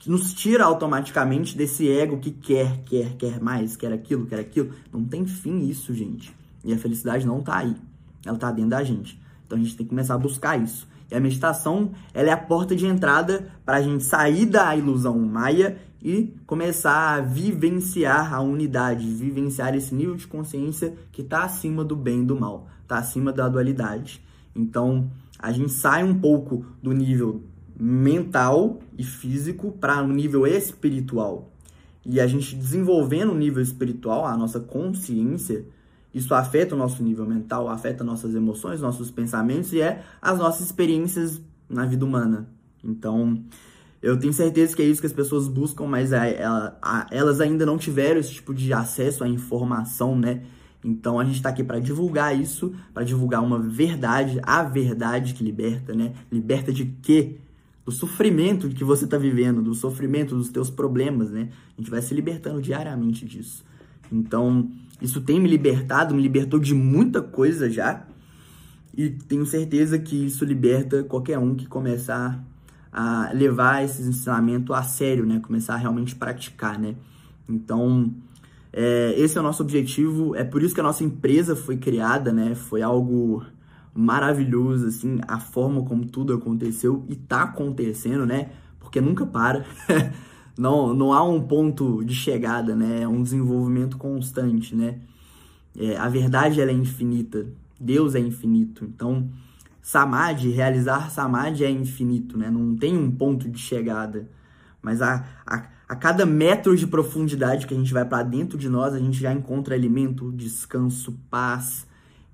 nos 0.08 0.34
tira 0.34 0.64
automaticamente 0.64 1.58
desse 1.58 1.90
ego 1.90 2.20
que 2.20 2.32
quer, 2.32 2.84
quer, 2.86 3.16
quer 3.16 3.42
mais, 3.42 3.76
quer 3.76 3.92
aquilo, 3.92 4.26
quer 4.26 4.40
aquilo. 4.40 4.72
Não 4.94 5.04
tem 5.04 5.26
fim 5.26 5.68
isso, 5.68 5.94
gente. 5.94 6.34
E 6.64 6.74
a 6.74 6.78
felicidade 6.78 7.26
não 7.26 7.42
tá 7.42 7.58
aí. 7.58 7.76
Ela 8.26 8.38
tá 8.38 8.52
dentro 8.52 8.72
da 8.72 8.84
gente. 8.84 9.20
Então 9.46 9.58
a 9.58 9.62
gente 9.62 9.76
tem 9.76 9.86
que 9.86 9.90
começar 9.90 10.14
a 10.14 10.18
buscar 10.18 10.62
isso. 10.62 10.88
E 11.12 11.16
a 11.16 11.20
meditação, 11.20 11.92
ela 12.14 12.30
é 12.30 12.32
a 12.32 12.38
porta 12.38 12.76
de 12.76 12.86
entrada 12.86 13.52
para 13.66 13.78
a 13.78 13.82
gente 13.82 14.04
sair 14.04 14.46
da 14.46 14.76
ilusão 14.76 15.18
maia 15.18 15.78
e 16.02 16.34
começar 16.46 17.16
a 17.16 17.22
vivenciar 17.22 18.34
a 18.34 18.42
unidade, 18.42 19.08
vivenciar 19.08 19.76
esse 19.76 19.94
nível 19.94 20.16
de 20.16 20.28
consciência 20.28 20.94
que 21.12 21.22
está 21.22 21.44
acima 21.44 21.84
do 21.84 21.96
bem 21.96 22.22
e 22.22 22.26
do 22.26 22.40
mal, 22.40 22.68
está 22.84 23.00
acima 23.00 23.34
da 23.34 23.50
dualidade. 23.50 24.24
Então, 24.56 25.10
a 25.38 25.52
gente 25.52 25.72
sai 25.72 26.04
um 26.04 26.20
pouco 26.20 26.66
do 26.82 26.92
nível 26.92 27.44
mental 27.80 28.80
e 28.98 29.04
físico 29.04 29.72
para 29.72 30.04
um 30.04 30.10
nível 30.10 30.46
espiritual. 30.46 31.50
E 32.06 32.20
a 32.20 32.28
gente 32.28 32.56
desenvolvendo 32.56 33.32
o 33.32 33.36
nível 33.36 33.64
espiritual, 33.64 34.26
a 34.26 34.36
nossa 34.36 34.60
consciência, 34.60 35.66
isso 36.14 36.34
afeta 36.34 36.76
o 36.76 36.78
nosso 36.78 37.02
nível 37.02 37.26
mental, 37.26 37.70
afeta 37.70 38.04
nossas 38.04 38.36
emoções, 38.36 38.82
nossos 38.82 39.10
pensamentos 39.10 39.72
e 39.74 39.82
é 39.82 40.04
as 40.22 40.38
nossas 40.38 40.66
experiências 40.66 41.42
na 41.70 41.86
vida 41.86 42.04
humana. 42.04 42.50
Então, 42.84 43.44
eu 44.02 44.18
tenho 44.20 44.34
certeza 44.34 44.76
que 44.76 44.82
é 44.82 44.86
isso 44.86 45.02
que 45.02 45.08
as 45.08 45.14
pessoas 45.14 45.48
buscam, 45.48 45.86
mas 45.86 46.12
elas 47.12 47.40
ainda 47.40 47.66
não 47.66 47.78
tiveram 47.78 48.20
esse 48.20 48.34
tipo 48.34 48.54
de 48.54 48.74
acesso 48.74 49.24
à 49.24 49.28
informação, 49.28 50.18
né? 50.18 50.44
Então 50.84 51.20
a 51.20 51.26
gente 51.26 51.36
está 51.36 51.50
aqui 51.50 51.64
para 51.64 51.80
divulgar 51.80 52.36
isso, 52.38 52.74
para 52.94 53.04
divulgar 53.04 53.44
uma 53.44 53.60
verdade, 53.60 54.40
a 54.44 54.64
verdade 54.64 55.34
que 55.34 55.44
liberta, 55.44 55.94
né? 55.94 56.14
Liberta 56.32 56.72
de 56.72 56.86
quê? 56.86 57.38
Do 57.90 57.96
sofrimento 57.96 58.70
que 58.70 58.84
você 58.84 59.06
está 59.06 59.18
vivendo, 59.18 59.62
do 59.62 59.74
sofrimento 59.74 60.36
dos 60.36 60.50
teus 60.50 60.70
problemas, 60.70 61.32
né? 61.32 61.50
A 61.76 61.82
gente 61.82 61.90
vai 61.90 62.02
se 62.02 62.14
libertando 62.14 62.62
diariamente 62.62 63.26
disso. 63.26 63.66
Então, 64.12 64.70
isso 65.02 65.22
tem 65.22 65.40
me 65.40 65.50
libertado, 65.50 66.14
me 66.14 66.22
libertou 66.22 66.60
de 66.60 66.74
muita 66.74 67.22
coisa 67.22 67.70
já. 67.70 68.06
E 68.96 69.10
tenho 69.10 69.46
certeza 69.46 69.98
que 69.98 70.28
isso 70.28 70.46
liberta 70.46 71.04
qualquer 71.04 71.40
um 71.40 71.56
que 71.56 71.68
começar 71.68 72.44
a 72.92 73.32
levar 73.34 73.84
esses 73.84 74.08
ensinamentos 74.08 74.76
a 74.76 74.84
sério, 74.84 75.26
né? 75.26 75.40
Começar 75.40 75.74
a 75.74 75.78
realmente 75.78 76.16
praticar, 76.16 76.78
né? 76.78 76.96
Então, 77.48 78.14
é, 78.72 79.14
esse 79.18 79.38
é 79.38 79.42
o 79.42 79.44
nosso 79.44 79.64
objetivo. 79.64 80.36
É 80.36 80.44
por 80.44 80.62
isso 80.62 80.76
que 80.76 80.82
a 80.82 80.84
nossa 80.84 81.04
empresa 81.04 81.56
foi 81.56 81.78
criada, 81.78 82.32
né? 82.32 82.54
Foi 82.56 82.82
algo 82.82 83.44
maravilhoso, 84.00 84.88
assim, 84.88 85.20
a 85.28 85.40
forma 85.40 85.84
como 85.84 86.06
tudo 86.06 86.34
aconteceu 86.34 87.04
e 87.10 87.16
tá 87.16 87.44
acontecendo, 87.44 88.26
né? 88.26 88.50
Porque 88.80 89.02
nunca 89.02 89.26
para. 89.26 89.66
não, 90.58 90.94
não 90.94 91.12
há 91.12 91.22
um 91.22 91.42
ponto 91.42 92.02
de 92.06 92.16
chegada, 92.16 92.74
né? 92.74 93.02
É 93.02 93.08
um 93.08 93.22
desenvolvimento 93.22 93.98
constante, 93.98 94.74
né? 94.74 95.00
É, 95.78 95.98
a 95.98 96.08
verdade, 96.08 96.62
ela 96.62 96.72
é 96.72 96.74
infinita. 96.74 97.46
Deus 97.78 98.16
é 98.16 98.20
infinito. 98.20 98.86
Então, 98.86 99.30
Samadhi, 99.82 100.50
realizar 100.50 101.12
Samadhi 101.12 101.66
é 101.66 101.70
infinito, 101.70 102.38
né? 102.38 102.50
Não 102.50 102.78
tem 102.78 102.98
um 102.98 103.12
ponto 103.12 103.50
de 103.50 103.60
chegada. 103.60 104.30
Mas 104.82 105.02
a, 105.02 105.26
a, 105.46 105.66
a 105.90 105.96
cada 105.96 106.26
metro 106.26 106.74
de 106.74 106.88
profundidade 106.88 107.68
que 107.68 107.74
a 107.74 107.78
gente 107.78 107.92
vai 107.92 108.06
para 108.06 108.24
dentro 108.24 108.58
de 108.58 108.70
nós, 108.70 108.94
a 108.94 109.00
gente 109.00 109.20
já 109.20 109.34
encontra 109.34 109.76
alimento, 109.76 110.32
descanso, 110.32 111.20
paz, 111.30 111.86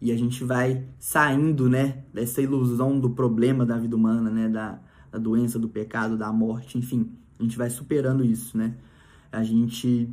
e 0.01 0.11
a 0.11 0.17
gente 0.17 0.43
vai 0.43 0.83
saindo, 0.99 1.69
né, 1.69 2.03
dessa 2.13 2.41
ilusão 2.41 2.99
do 2.99 3.09
problema 3.09 3.65
da 3.65 3.77
vida 3.77 3.95
humana, 3.95 4.29
né, 4.29 4.49
da, 4.49 4.79
da 5.11 5.17
doença, 5.17 5.57
do 5.57 5.69
pecado, 5.69 6.17
da 6.17 6.31
morte, 6.31 6.77
enfim, 6.77 7.11
a 7.39 7.43
gente 7.43 7.57
vai 7.57 7.69
superando 7.69 8.23
isso, 8.23 8.57
né? 8.57 8.75
A 9.31 9.43
gente 9.43 10.09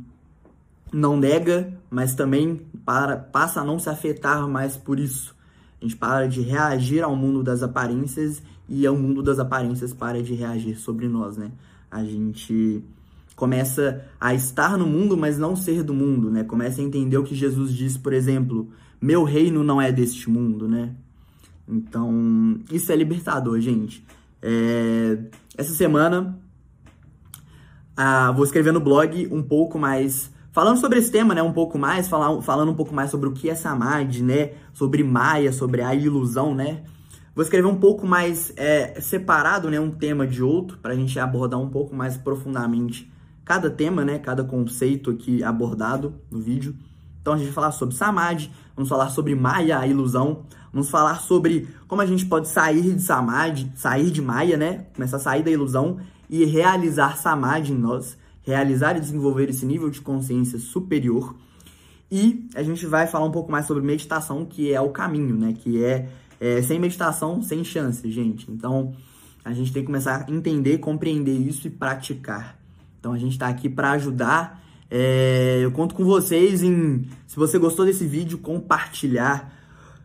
não 0.91 1.17
nega, 1.17 1.73
mas 1.89 2.13
também 2.13 2.61
para, 2.85 3.17
passa 3.17 3.61
a 3.61 3.63
não 3.63 3.79
se 3.79 3.89
afetar 3.89 4.47
mais 4.47 4.75
por 4.75 4.99
isso. 4.99 5.35
A 5.81 5.85
gente 5.85 5.95
para 5.95 6.27
de 6.27 6.41
reagir 6.41 7.01
ao 7.01 7.15
mundo 7.15 7.43
das 7.43 7.63
aparências 7.63 8.41
e 8.67 8.85
ao 8.85 8.95
mundo 8.95 9.23
das 9.23 9.39
aparências 9.39 9.93
para 9.93 10.21
de 10.21 10.33
reagir 10.33 10.77
sobre 10.77 11.07
nós, 11.07 11.37
né? 11.37 11.51
A 11.89 12.03
gente 12.03 12.83
começa 13.35 14.05
a 14.19 14.33
estar 14.33 14.77
no 14.77 14.85
mundo, 14.85 15.17
mas 15.17 15.37
não 15.37 15.55
ser 15.55 15.83
do 15.83 15.93
mundo, 15.93 16.29
né? 16.29 16.43
Começa 16.43 16.81
a 16.81 16.83
entender 16.83 17.17
o 17.17 17.23
que 17.23 17.35
Jesus 17.35 17.73
diz, 17.73 17.97
por 17.97 18.13
exemplo, 18.13 18.69
meu 19.03 19.25
reino 19.25 19.65
não 19.65 19.81
é 19.81 19.91
deste 19.91 20.29
mundo, 20.29 20.65
né? 20.65 20.91
Então, 21.67 22.57
isso 22.71 22.89
é 22.89 22.95
libertador, 22.95 23.59
gente. 23.59 24.05
É... 24.41 25.17
Essa 25.57 25.73
semana, 25.73 26.39
ah, 27.97 28.31
vou 28.31 28.45
escrever 28.45 28.71
no 28.71 28.79
blog 28.79 29.27
um 29.29 29.43
pouco 29.43 29.77
mais 29.77 30.31
falando 30.53 30.77
sobre 30.77 30.99
esse 30.99 31.11
tema, 31.11 31.33
né, 31.33 31.41
um 31.41 31.51
pouco 31.51 31.79
mais, 31.79 32.07
falar, 32.07 32.39
falando 32.43 32.71
um 32.71 32.75
pouco 32.75 32.93
mais 32.93 33.09
sobre 33.09 33.27
o 33.27 33.31
que 33.33 33.49
é 33.49 33.55
Samadhi, 33.55 34.21
né, 34.21 34.51
sobre 34.71 35.03
Maia, 35.03 35.51
sobre 35.51 35.81
a 35.81 35.95
ilusão, 35.95 36.53
né. 36.53 36.83
Vou 37.35 37.43
escrever 37.43 37.67
um 37.67 37.79
pouco 37.79 38.05
mais 38.05 38.53
é, 38.55 39.01
separado, 39.01 39.69
né, 39.69 39.79
um 39.79 39.89
tema 39.89 40.27
de 40.27 40.43
outro, 40.43 40.77
para 40.77 40.93
a 40.93 40.95
gente 40.95 41.19
abordar 41.19 41.59
um 41.59 41.69
pouco 41.69 41.95
mais 41.95 42.15
profundamente 42.15 43.11
cada 43.43 43.69
tema, 43.69 44.05
né, 44.05 44.19
cada 44.19 44.43
conceito 44.43 45.09
aqui 45.09 45.43
abordado 45.43 46.13
no 46.29 46.39
vídeo. 46.39 46.75
Então 47.23 47.33
a 47.33 47.37
gente 47.37 47.45
vai 47.45 47.53
falar 47.53 47.71
sobre 47.71 47.95
Samadhi, 47.95 48.51
vamos 48.75 48.89
falar 48.89 49.09
sobre 49.09 49.33
Maya, 49.33 49.79
a 49.79 49.87
ilusão, 49.87 50.43
vamos 50.73 50.89
falar 50.89 51.21
sobre 51.21 51.69
como 51.87 52.01
a 52.01 52.05
gente 52.05 52.25
pode 52.25 52.49
sair 52.49 52.93
de 52.93 53.01
Samadhi, 53.01 53.71
sair 53.75 54.11
de 54.11 54.21
Maya, 54.21 54.57
né, 54.57 54.87
começar 54.93 55.15
a 55.15 55.19
sair 55.21 55.41
da 55.41 55.49
ilusão 55.49 55.99
e 56.29 56.43
realizar 56.43 57.15
Samadhi 57.15 57.71
em 57.71 57.77
nós, 57.77 58.17
realizar 58.41 58.97
e 58.97 58.99
desenvolver 58.99 59.49
esse 59.49 59.65
nível 59.65 59.89
de 59.89 60.01
consciência 60.01 60.59
superior. 60.59 61.33
E 62.11 62.45
a 62.55 62.61
gente 62.61 62.85
vai 62.85 63.07
falar 63.07 63.25
um 63.25 63.31
pouco 63.31 63.49
mais 63.49 63.65
sobre 63.67 63.81
meditação, 63.81 64.43
que 64.43 64.73
é 64.73 64.81
o 64.81 64.89
caminho, 64.89 65.37
né, 65.37 65.53
que 65.57 65.81
é, 65.81 66.09
é 66.41 66.61
sem 66.61 66.77
meditação, 66.77 67.41
sem 67.41 67.63
chance, 67.63 68.11
gente. 68.11 68.51
Então 68.51 68.93
a 69.45 69.53
gente 69.53 69.71
tem 69.71 69.81
que 69.81 69.87
começar 69.87 70.25
a 70.27 70.31
entender, 70.31 70.77
compreender 70.79 71.37
isso 71.37 71.67
e 71.67 71.69
praticar. 71.69 72.59
Então 72.99 73.13
a 73.13 73.17
gente 73.17 73.31
está 73.31 73.47
aqui 73.47 73.69
para 73.69 73.91
ajudar. 73.91 74.61
É, 74.95 75.59
eu 75.59 75.71
conto 75.71 75.95
com 75.95 76.05
vocês 76.05 76.61
em, 76.61 77.07
se 77.25 77.35
você 77.35 77.57
gostou 77.57 77.83
desse 77.83 78.05
vídeo, 78.05 78.37
compartilhar, 78.37 79.51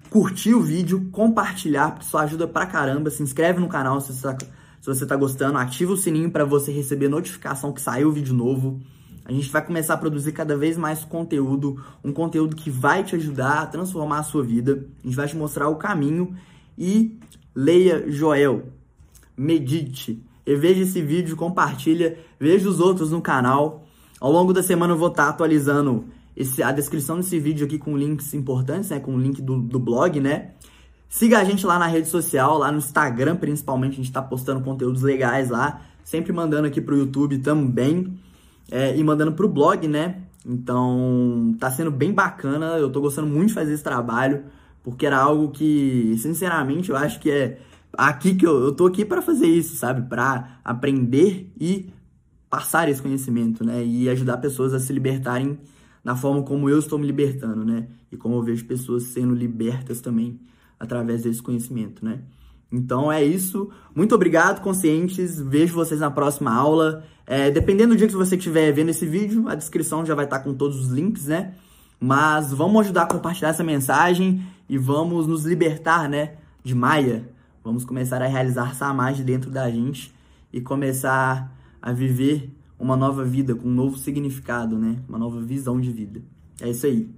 curtir 0.08 0.54
o 0.54 0.62
vídeo, 0.62 1.10
compartilhar, 1.12 1.90
porque 1.90 2.06
isso 2.06 2.16
ajuda 2.16 2.48
pra 2.48 2.64
caramba. 2.64 3.10
Se 3.10 3.22
inscreve 3.22 3.60
no 3.60 3.68
canal 3.68 4.00
se 4.00 4.14
você 4.14 4.22
tá, 4.22 4.38
se 4.80 4.86
você 4.86 5.04
tá 5.04 5.14
gostando, 5.14 5.58
ativa 5.58 5.92
o 5.92 5.96
sininho 5.96 6.30
para 6.30 6.46
você 6.46 6.72
receber 6.72 7.06
notificação 7.06 7.70
que 7.70 7.82
saiu 7.82 8.10
vídeo 8.10 8.32
novo. 8.32 8.80
A 9.26 9.32
gente 9.32 9.50
vai 9.50 9.62
começar 9.62 9.92
a 9.92 9.98
produzir 9.98 10.32
cada 10.32 10.56
vez 10.56 10.78
mais 10.78 11.04
conteúdo, 11.04 11.84
um 12.02 12.10
conteúdo 12.10 12.56
que 12.56 12.70
vai 12.70 13.04
te 13.04 13.14
ajudar 13.14 13.60
a 13.60 13.66
transformar 13.66 14.20
a 14.20 14.22
sua 14.22 14.42
vida. 14.42 14.86
A 15.04 15.06
gente 15.06 15.16
vai 15.16 15.28
te 15.28 15.36
mostrar 15.36 15.68
o 15.68 15.76
caminho 15.76 16.34
e 16.78 17.14
leia 17.54 18.10
Joel, 18.10 18.72
medite, 19.36 20.24
e 20.46 20.56
veja 20.56 20.80
esse 20.80 21.02
vídeo, 21.02 21.36
compartilha, 21.36 22.16
veja 22.40 22.66
os 22.66 22.80
outros 22.80 23.10
no 23.10 23.20
canal. 23.20 23.84
Ao 24.20 24.30
longo 24.32 24.52
da 24.52 24.62
semana 24.62 24.92
eu 24.92 24.98
vou 24.98 25.08
estar 25.08 25.28
atualizando 25.28 26.04
esse, 26.36 26.62
a 26.62 26.72
descrição 26.72 27.16
desse 27.16 27.38
vídeo 27.38 27.66
aqui 27.66 27.78
com 27.78 27.96
links 27.96 28.34
importantes, 28.34 28.90
né? 28.90 29.00
Com 29.00 29.14
o 29.14 29.18
link 29.18 29.40
do, 29.42 29.60
do 29.60 29.78
blog, 29.78 30.20
né? 30.20 30.50
Siga 31.08 31.38
a 31.38 31.44
gente 31.44 31.66
lá 31.66 31.78
na 31.78 31.86
rede 31.86 32.08
social, 32.08 32.58
lá 32.58 32.70
no 32.70 32.78
Instagram 32.78 33.36
principalmente, 33.36 33.92
a 33.94 33.96
gente 33.96 34.06
está 34.06 34.20
postando 34.22 34.60
conteúdos 34.60 35.02
legais 35.02 35.48
lá, 35.48 35.80
sempre 36.04 36.32
mandando 36.32 36.66
aqui 36.66 36.80
pro 36.80 36.96
YouTube 36.96 37.38
também. 37.38 38.18
é, 38.70 38.96
e 38.96 39.02
mandando 39.02 39.32
pro 39.32 39.48
blog, 39.48 39.88
né? 39.88 40.22
Então, 40.46 41.54
tá 41.58 41.70
sendo 41.70 41.90
bem 41.90 42.12
bacana. 42.12 42.76
Eu 42.78 42.90
tô 42.90 43.00
gostando 43.00 43.26
muito 43.26 43.48
de 43.48 43.54
fazer 43.54 43.72
esse 43.74 43.82
trabalho, 43.82 44.44
porque 44.82 45.06
era 45.06 45.18
algo 45.18 45.50
que, 45.50 46.16
sinceramente, 46.18 46.90
eu 46.90 46.96
acho 46.96 47.18
que 47.20 47.30
é 47.30 47.58
aqui 47.92 48.34
que 48.34 48.46
eu, 48.46 48.64
eu 48.64 48.72
tô 48.72 48.86
aqui 48.86 49.04
para 49.04 49.22
fazer 49.22 49.46
isso, 49.46 49.76
sabe? 49.76 50.08
Para 50.08 50.60
aprender 50.64 51.50
e 51.60 51.90
passar 52.48 52.88
esse 52.88 53.02
conhecimento, 53.02 53.64
né? 53.64 53.84
E 53.84 54.08
ajudar 54.08 54.38
pessoas 54.38 54.72
a 54.72 54.80
se 54.80 54.92
libertarem 54.92 55.58
da 56.04 56.16
forma 56.16 56.42
como 56.42 56.68
eu 56.68 56.78
estou 56.78 56.98
me 56.98 57.06
libertando, 57.06 57.64
né? 57.64 57.86
E 58.10 58.16
como 58.16 58.36
eu 58.36 58.42
vejo 58.42 58.64
pessoas 58.64 59.04
sendo 59.04 59.34
libertas 59.34 60.00
também 60.00 60.40
através 60.78 61.22
desse 61.22 61.42
conhecimento, 61.42 62.04
né? 62.04 62.20
Então 62.70 63.10
é 63.10 63.24
isso. 63.24 63.70
Muito 63.94 64.14
obrigado, 64.14 64.60
conscientes. 64.60 65.40
Vejo 65.40 65.74
vocês 65.74 66.00
na 66.00 66.10
próxima 66.10 66.52
aula. 66.52 67.04
É, 67.26 67.50
dependendo 67.50 67.94
do 67.94 67.98
dia 67.98 68.06
que 68.06 68.14
você 68.14 68.36
estiver 68.36 68.72
vendo 68.72 68.90
esse 68.90 69.06
vídeo, 69.06 69.48
a 69.48 69.54
descrição 69.54 70.04
já 70.04 70.14
vai 70.14 70.24
estar 70.24 70.40
com 70.40 70.54
todos 70.54 70.78
os 70.78 70.88
links, 70.88 71.26
né? 71.26 71.54
Mas 72.00 72.52
vamos 72.52 72.80
ajudar 72.82 73.02
a 73.02 73.06
compartilhar 73.06 73.50
essa 73.50 73.64
mensagem 73.64 74.42
e 74.68 74.78
vamos 74.78 75.26
nos 75.26 75.44
libertar, 75.44 76.08
né? 76.08 76.34
De 76.62 76.74
Maia. 76.74 77.28
Vamos 77.64 77.84
começar 77.84 78.22
a 78.22 78.26
realizar 78.26 78.74
Samaj 78.74 79.22
dentro 79.22 79.50
da 79.50 79.68
gente 79.70 80.14
e 80.52 80.60
começar 80.60 81.52
a 81.80 81.92
viver 81.92 82.50
uma 82.78 82.96
nova 82.96 83.24
vida 83.24 83.54
com 83.54 83.68
um 83.68 83.74
novo 83.74 83.98
significado, 83.98 84.78
né? 84.78 85.02
Uma 85.08 85.18
nova 85.18 85.40
visão 85.40 85.80
de 85.80 85.90
vida. 85.90 86.22
É 86.60 86.70
isso 86.70 86.86
aí. 86.86 87.08